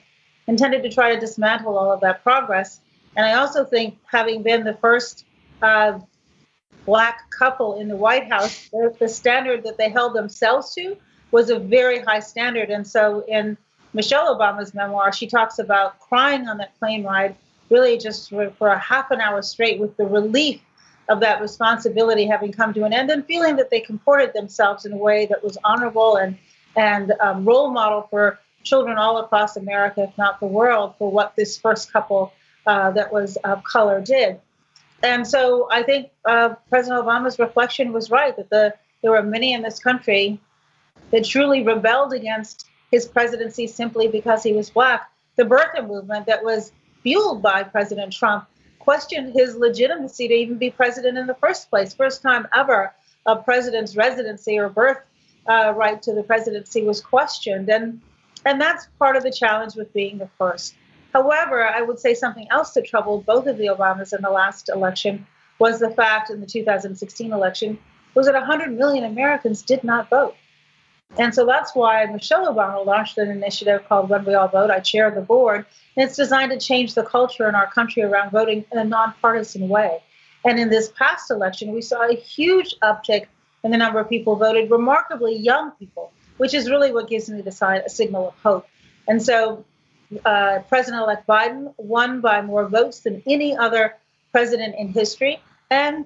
intended 0.46 0.84
to 0.84 0.90
try 0.90 1.12
to 1.12 1.18
dismantle 1.18 1.76
all 1.76 1.90
of 1.90 2.00
that 2.02 2.22
progress. 2.22 2.80
And 3.16 3.24
I 3.24 3.34
also 3.34 3.64
think, 3.64 3.98
having 4.04 4.42
been 4.42 4.64
the 4.64 4.74
first 4.74 5.24
uh, 5.62 5.98
black 6.84 7.30
couple 7.30 7.80
in 7.80 7.88
the 7.88 7.96
White 7.96 8.30
House, 8.30 8.68
the, 9.00 9.08
standard 9.08 9.64
that 9.64 9.78
they 9.78 9.88
held 9.88 10.14
themselves 10.14 10.74
to 10.74 10.96
was 11.30 11.50
a 11.50 11.58
very 11.58 11.98
high 12.00 12.20
standard. 12.20 12.70
And 12.70 12.86
so 12.86 13.24
in 13.26 13.56
Michelle 13.94 14.38
Obama's 14.38 14.74
memoir, 14.74 15.12
she 15.12 15.26
talks 15.26 15.58
about 15.58 15.98
crying 15.98 16.46
on 16.46 16.58
that 16.58 16.78
plane 16.78 17.04
ride, 17.04 17.34
really 17.70 17.96
just 17.98 18.28
for, 18.28 18.50
for 18.50 18.68
a 18.68 18.78
half 18.78 19.10
an 19.10 19.20
hour 19.20 19.40
straight 19.42 19.80
with 19.80 19.96
the 19.96 20.04
relief 20.04 20.60
of 21.08 21.20
that 21.20 21.40
responsibility 21.40 22.26
having 22.26 22.52
come 22.52 22.74
to 22.74 22.84
an 22.84 22.92
end 22.92 23.10
and 23.10 23.24
feeling 23.26 23.56
that 23.56 23.70
they 23.70 23.80
comported 23.80 24.32
themselves 24.34 24.84
in 24.84 24.92
a 24.92 24.96
way 24.96 25.24
that 25.26 25.42
was 25.42 25.56
honorable 25.64 26.16
and, 26.16 26.36
and 26.76 27.12
um, 27.20 27.44
role 27.44 27.70
model 27.70 28.06
for 28.10 28.38
children 28.64 28.98
all 28.98 29.18
across 29.18 29.56
America, 29.56 30.02
if 30.02 30.18
not 30.18 30.40
the 30.40 30.46
world, 30.46 30.94
for 30.98 31.10
what 31.10 31.34
this 31.36 31.56
first 31.56 31.92
couple 31.92 32.32
uh, 32.66 32.90
that 32.92 33.12
was 33.12 33.36
of 33.44 33.62
color 33.64 34.00
did. 34.00 34.40
And 35.02 35.26
so 35.26 35.68
I 35.70 35.82
think 35.82 36.10
uh, 36.24 36.54
President 36.70 37.04
Obama's 37.04 37.38
reflection 37.38 37.92
was 37.92 38.10
right 38.10 38.34
that 38.36 38.50
the, 38.50 38.74
there 39.02 39.10
were 39.10 39.22
many 39.22 39.52
in 39.52 39.62
this 39.62 39.78
country 39.78 40.40
that 41.10 41.24
truly 41.24 41.62
rebelled 41.62 42.12
against 42.12 42.66
his 42.90 43.06
presidency 43.06 43.66
simply 43.66 44.08
because 44.08 44.42
he 44.42 44.52
was 44.52 44.70
black. 44.70 45.10
The 45.36 45.44
birther 45.44 45.86
movement 45.86 46.26
that 46.26 46.42
was 46.42 46.72
fueled 47.02 47.42
by 47.42 47.62
President 47.62 48.12
Trump 48.12 48.46
questioned 48.78 49.34
his 49.34 49.56
legitimacy 49.56 50.28
to 50.28 50.34
even 50.34 50.58
be 50.58 50.70
president 50.70 51.18
in 51.18 51.26
the 51.26 51.34
first 51.34 51.68
place. 51.70 51.92
First 51.92 52.22
time 52.22 52.48
ever 52.54 52.92
a 53.26 53.36
president's 53.36 53.96
residency 53.96 54.58
or 54.58 54.68
birth 54.68 54.98
uh, 55.48 55.72
right 55.76 56.00
to 56.02 56.14
the 56.14 56.22
presidency 56.22 56.84
was 56.84 57.00
questioned. 57.00 57.68
And, 57.68 58.00
and 58.44 58.60
that's 58.60 58.86
part 58.98 59.16
of 59.16 59.24
the 59.24 59.32
challenge 59.32 59.74
with 59.74 59.92
being 59.92 60.18
the 60.18 60.28
first. 60.38 60.74
However, 61.16 61.66
I 61.66 61.80
would 61.80 61.98
say 61.98 62.12
something 62.12 62.46
else 62.50 62.72
that 62.72 62.84
troubled 62.84 63.24
both 63.24 63.46
of 63.46 63.56
the 63.56 63.68
Obamas 63.68 64.12
in 64.14 64.20
the 64.20 64.28
last 64.28 64.68
election 64.68 65.26
was 65.58 65.80
the 65.80 65.88
fact 65.88 66.28
in 66.28 66.42
the 66.42 66.46
2016 66.46 67.32
election 67.32 67.78
was 68.14 68.26
that 68.26 68.34
100 68.34 68.76
million 68.76 69.02
Americans 69.02 69.62
did 69.62 69.82
not 69.82 70.10
vote. 70.10 70.34
And 71.16 71.34
so 71.34 71.46
that's 71.46 71.74
why 71.74 72.04
Michelle 72.04 72.54
Obama 72.54 72.84
launched 72.84 73.16
an 73.16 73.30
initiative 73.30 73.88
called 73.88 74.10
When 74.10 74.26
We 74.26 74.34
All 74.34 74.48
Vote. 74.48 74.70
I 74.70 74.80
chair 74.80 75.10
the 75.10 75.22
board, 75.22 75.64
and 75.96 76.06
it's 76.06 76.16
designed 76.16 76.52
to 76.52 76.58
change 76.58 76.92
the 76.92 77.02
culture 77.02 77.48
in 77.48 77.54
our 77.54 77.72
country 77.72 78.02
around 78.02 78.30
voting 78.30 78.66
in 78.70 78.76
a 78.78 78.84
nonpartisan 78.84 79.70
way. 79.70 80.02
And 80.44 80.58
in 80.58 80.68
this 80.68 80.92
past 80.98 81.30
election, 81.30 81.72
we 81.72 81.80
saw 81.80 82.06
a 82.06 82.14
huge 82.14 82.74
uptick 82.82 83.24
in 83.64 83.70
the 83.70 83.78
number 83.78 84.00
of 84.00 84.10
people 84.10 84.36
voted, 84.36 84.70
remarkably 84.70 85.34
young 85.34 85.70
people, 85.78 86.12
which 86.36 86.52
is 86.52 86.68
really 86.68 86.92
what 86.92 87.08
gives 87.08 87.30
me 87.30 87.40
the 87.40 87.52
sign, 87.52 87.80
a 87.86 87.88
signal 87.88 88.28
of 88.28 88.34
hope. 88.42 88.66
And 89.08 89.22
so 89.22 89.64
uh, 90.24 90.60
President 90.68 91.02
elect 91.02 91.26
Biden 91.26 91.72
won 91.76 92.20
by 92.20 92.42
more 92.42 92.68
votes 92.68 93.00
than 93.00 93.22
any 93.26 93.56
other 93.56 93.96
president 94.32 94.74
in 94.78 94.88
history. 94.88 95.40
And 95.70 96.04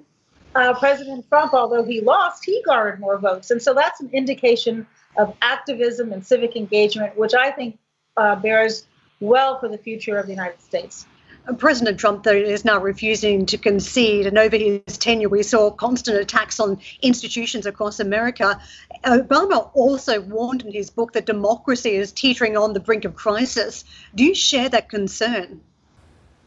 uh, 0.55 0.79
President 0.79 1.29
Trump, 1.29 1.55
although 1.55 1.85
he 1.85 2.01
lost, 2.01 2.45
he 2.45 2.63
garnered 2.65 3.01
more 3.01 3.19
votes. 3.19 3.51
And 3.51 3.61
so 3.61 3.75
that's 3.75 4.01
an 4.01 4.11
indication 4.13 4.87
of 5.17 5.37
activism 5.43 6.13
and 6.13 6.25
civic 6.25 6.57
engagement, 6.57 7.17
which 7.17 7.35
I 7.35 7.51
think 7.51 7.79
uh, 8.17 8.37
bears 8.37 8.87
well 9.21 9.59
for 9.59 9.69
the 9.69 9.79
future 9.79 10.19
of 10.19 10.27
the 10.27 10.33
United 10.33 10.61
States. 10.61 11.07
President 11.59 11.99
Trump, 11.99 12.23
though, 12.23 12.33
is 12.33 12.65
now 12.65 12.79
refusing 12.79 13.47
to 13.47 13.59
concede. 13.59 14.27
And 14.27 14.39
over 14.39 14.57
his 14.57 14.99
tenure, 14.99 15.29
we 15.29 15.43
saw 15.43 15.71
constant 15.71 16.19
attacks 16.19 16.61
on 16.61 16.79
institutions 17.03 17.67
across 17.67 18.01
America. 18.01 18.61
Obama 19.05 19.71
also 19.75 20.21
warned 20.21 20.63
in 20.63 20.73
his 20.73 20.91
book 20.91 21.13
that 21.15 21.27
democracy 21.27 21.91
is 21.91 22.13
teetering 22.13 22.57
on 22.57 22.73
the 22.73 22.81
brink 22.81 23.05
of 23.05 23.17
crisis. 23.17 23.85
Do 24.15 24.25
you 24.25 24.35
share 24.35 24.69
that 24.69 24.89
concern? 24.89 25.61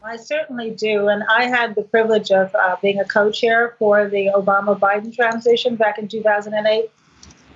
I 0.02 0.16
certainly 0.16 0.70
do. 0.70 1.08
And 1.08 1.24
I 1.24 1.46
had 1.46 1.74
the 1.74 1.82
privilege 1.82 2.30
of 2.30 2.54
uh, 2.54 2.76
being 2.82 3.00
a 3.00 3.04
co 3.04 3.30
chair 3.30 3.74
for 3.78 4.08
the 4.08 4.30
Obama 4.34 4.78
Biden 4.78 5.14
transition 5.14 5.76
back 5.76 5.98
in 5.98 6.08
2008. 6.08 6.90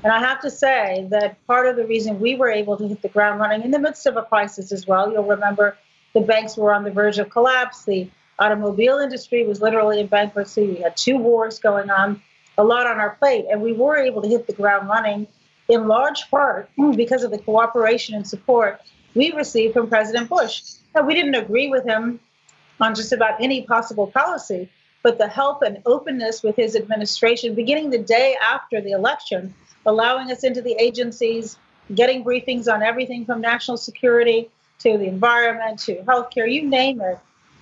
And 0.05 0.13
I 0.13 0.21
have 0.21 0.41
to 0.43 0.51
say 0.51 1.07
that 1.11 1.45
part 1.47 1.67
of 1.67 1.77
the 1.77 1.85
reason 1.85 2.21
we 2.21 2.37
were 2.37 2.51
able 2.51 2.77
to 2.77 2.87
hit 2.87 3.03
the 3.03 3.09
ground 3.09 3.41
running 3.41 3.63
in 3.63 3.71
the 3.71 3.79
midst 3.79 4.07
of 4.07 4.17
a 4.17 4.23
crisis 4.23 4.73
as 4.73 4.87
well, 4.87 5.13
you'll 5.13 5.25
remember 5.25 5.77
the 6.15 6.21
banks 6.21 6.57
were 6.57 6.73
on 6.73 6.85
the 6.85 6.91
verge 6.91 7.19
of 7.19 7.31
collapse. 7.31 7.85
The 7.85 8.11
automobile 8.39 8.99
industry 8.99 9.47
was 9.47 9.61
literally 9.61 10.01
in 10.01 10.07
bankruptcy. 10.07 10.67
We 10.67 10.77
had 10.77 10.97
two 10.97 11.19
wars 11.19 11.59
going 11.59 11.91
on, 11.91 12.23
a 12.57 12.65
lot 12.65 12.87
on 12.87 12.99
our 12.99 13.11
plate, 13.17 13.47
and 13.51 13.63
we 13.63 13.73
were 13.73 13.97
able 13.97 14.23
to 14.23 14.29
hit 14.29 14.47
the 14.47 14.53
ground 14.53 14.89
running 14.89 15.27
in 15.69 15.87
large 15.87 16.31
part 16.31 16.71
because 16.97 17.25
of 17.25 17.31
the 17.31 17.39
cooperation 17.39 18.15
and 18.15 18.27
support 18.27 18.81
we 19.15 19.33
received 19.33 19.75
from 19.75 19.89
President 19.89 20.29
Bush. 20.29 20.63
Now, 20.95 21.03
we 21.03 21.15
didn't 21.15 21.35
agree 21.35 21.69
with 21.69 21.85
him 21.85 22.21
on 22.81 22.95
just 22.95 23.13
about 23.13 23.41
any 23.41 23.63
possible 23.63 24.07
policy, 24.07 24.71
but 25.03 25.19
the 25.19 25.29
help 25.29 25.63
and 25.63 25.83
openness 25.87 26.43
with 26.43 26.57
his 26.57 26.77
administration, 26.77 27.55
beginning 27.55 27.91
the 27.91 27.99
day 27.99 28.37
after 28.41 28.81
the 28.81 28.93
election, 28.93 29.55
allowing 29.87 30.31
us 30.31 30.45
into 30.45 30.63
the 30.63 30.77
agencies, 30.79 31.59
getting 31.95 32.23
briefings 32.23 32.73
on 32.73 32.83
everything 32.83 33.25
from 33.25 33.41
national 33.41 33.77
security 33.77 34.51
to 34.79 34.97
the 34.97 35.07
environment 35.07 35.79
to 35.81 35.97
healthcare, 36.03 36.51
you 36.51 36.69
name 36.69 37.01
it. 37.01 37.19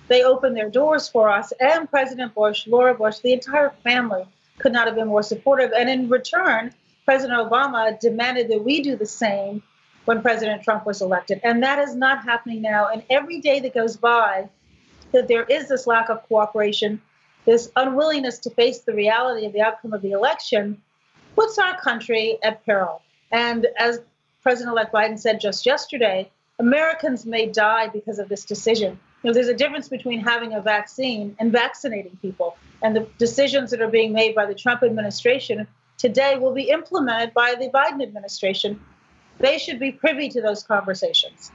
They 0.07 0.23
opened 0.23 0.55
their 0.55 0.69
doors 0.69 1.09
for 1.09 1.29
us. 1.29 1.51
And 1.59 1.89
President 1.89 2.33
Bush, 2.33 2.67
Laura 2.67 2.93
Bush, 2.93 3.19
the 3.19 3.33
entire 3.33 3.71
family 3.83 4.25
could 4.59 4.71
not 4.71 4.87
have 4.87 4.95
been 4.95 5.07
more 5.07 5.23
supportive. 5.23 5.71
And 5.77 5.89
in 5.89 6.09
return, 6.09 6.73
President 7.05 7.39
Obama 7.39 7.99
demanded 7.99 8.49
that 8.49 8.63
we 8.63 8.81
do 8.81 8.95
the 8.95 9.05
same 9.05 9.61
when 10.05 10.21
President 10.21 10.63
Trump 10.63 10.85
was 10.85 11.01
elected. 11.01 11.41
And 11.43 11.61
that 11.63 11.79
is 11.79 11.95
not 11.95 12.23
happening 12.23 12.61
now. 12.61 12.87
And 12.87 13.03
every 13.09 13.41
day 13.41 13.59
that 13.59 13.73
goes 13.73 13.97
by, 13.97 14.49
that 15.11 15.27
there 15.27 15.43
is 15.43 15.67
this 15.67 15.87
lack 15.87 16.09
of 16.09 16.23
cooperation, 16.27 17.01
this 17.45 17.71
unwillingness 17.75 18.39
to 18.39 18.49
face 18.51 18.79
the 18.79 18.93
reality 18.93 19.45
of 19.45 19.53
the 19.53 19.61
outcome 19.61 19.93
of 19.93 20.01
the 20.01 20.11
election, 20.11 20.81
puts 21.35 21.57
our 21.57 21.79
country 21.79 22.37
at 22.43 22.65
peril. 22.65 23.01
And 23.31 23.67
as 23.77 24.01
President 24.41 24.73
elect 24.73 24.93
Biden 24.93 25.19
said 25.19 25.41
just 25.41 25.65
yesterday, 25.65 26.31
Americans 26.59 27.25
may 27.25 27.45
die 27.45 27.87
because 27.87 28.17
of 28.17 28.29
this 28.29 28.43
decision. 28.43 28.99
You 29.21 29.29
know, 29.29 29.33
there's 29.33 29.47
a 29.47 29.53
difference 29.53 29.89
between 29.89 30.21
having 30.21 30.53
a 30.53 30.61
vaccine 30.61 31.35
and 31.39 31.51
vaccinating 31.51 32.17
people. 32.21 32.57
And 32.81 32.95
the 32.95 33.07
decisions 33.17 33.71
that 33.71 33.81
are 33.81 33.89
being 33.89 34.11
made 34.11 34.33
by 34.33 34.45
the 34.45 34.55
Trump 34.55 34.81
administration 34.83 35.67
today 35.97 36.37
will 36.37 36.53
be 36.53 36.69
implemented 36.69 37.33
by 37.33 37.55
the 37.59 37.69
Biden 37.69 38.01
administration. 38.01 38.79
They 39.39 39.59
should 39.59 39.79
be 39.79 39.91
privy 39.91 40.29
to 40.29 40.41
those 40.41 40.63
conversations. 40.63 41.51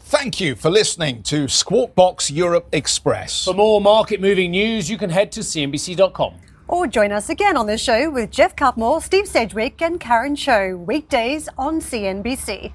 Thank 0.00 0.40
you 0.40 0.54
for 0.54 0.70
listening 0.70 1.24
to 1.24 1.48
Squawk 1.48 1.96
Box 1.96 2.30
Europe 2.30 2.68
Express. 2.70 3.44
For 3.44 3.54
more 3.54 3.80
market 3.80 4.20
moving 4.20 4.52
news, 4.52 4.88
you 4.88 4.98
can 4.98 5.10
head 5.10 5.32
to 5.32 5.40
CNBC.com. 5.40 6.34
Or 6.68 6.86
join 6.86 7.10
us 7.10 7.28
again 7.28 7.56
on 7.56 7.66
the 7.66 7.76
show 7.76 8.08
with 8.10 8.30
Geoff 8.30 8.54
Cutmore, 8.54 9.02
Steve 9.02 9.26
Sedgwick, 9.26 9.82
and 9.82 9.98
Karen 9.98 10.36
Tso, 10.36 10.76
weekdays 10.76 11.48
on 11.58 11.80
CNBC. 11.80 12.72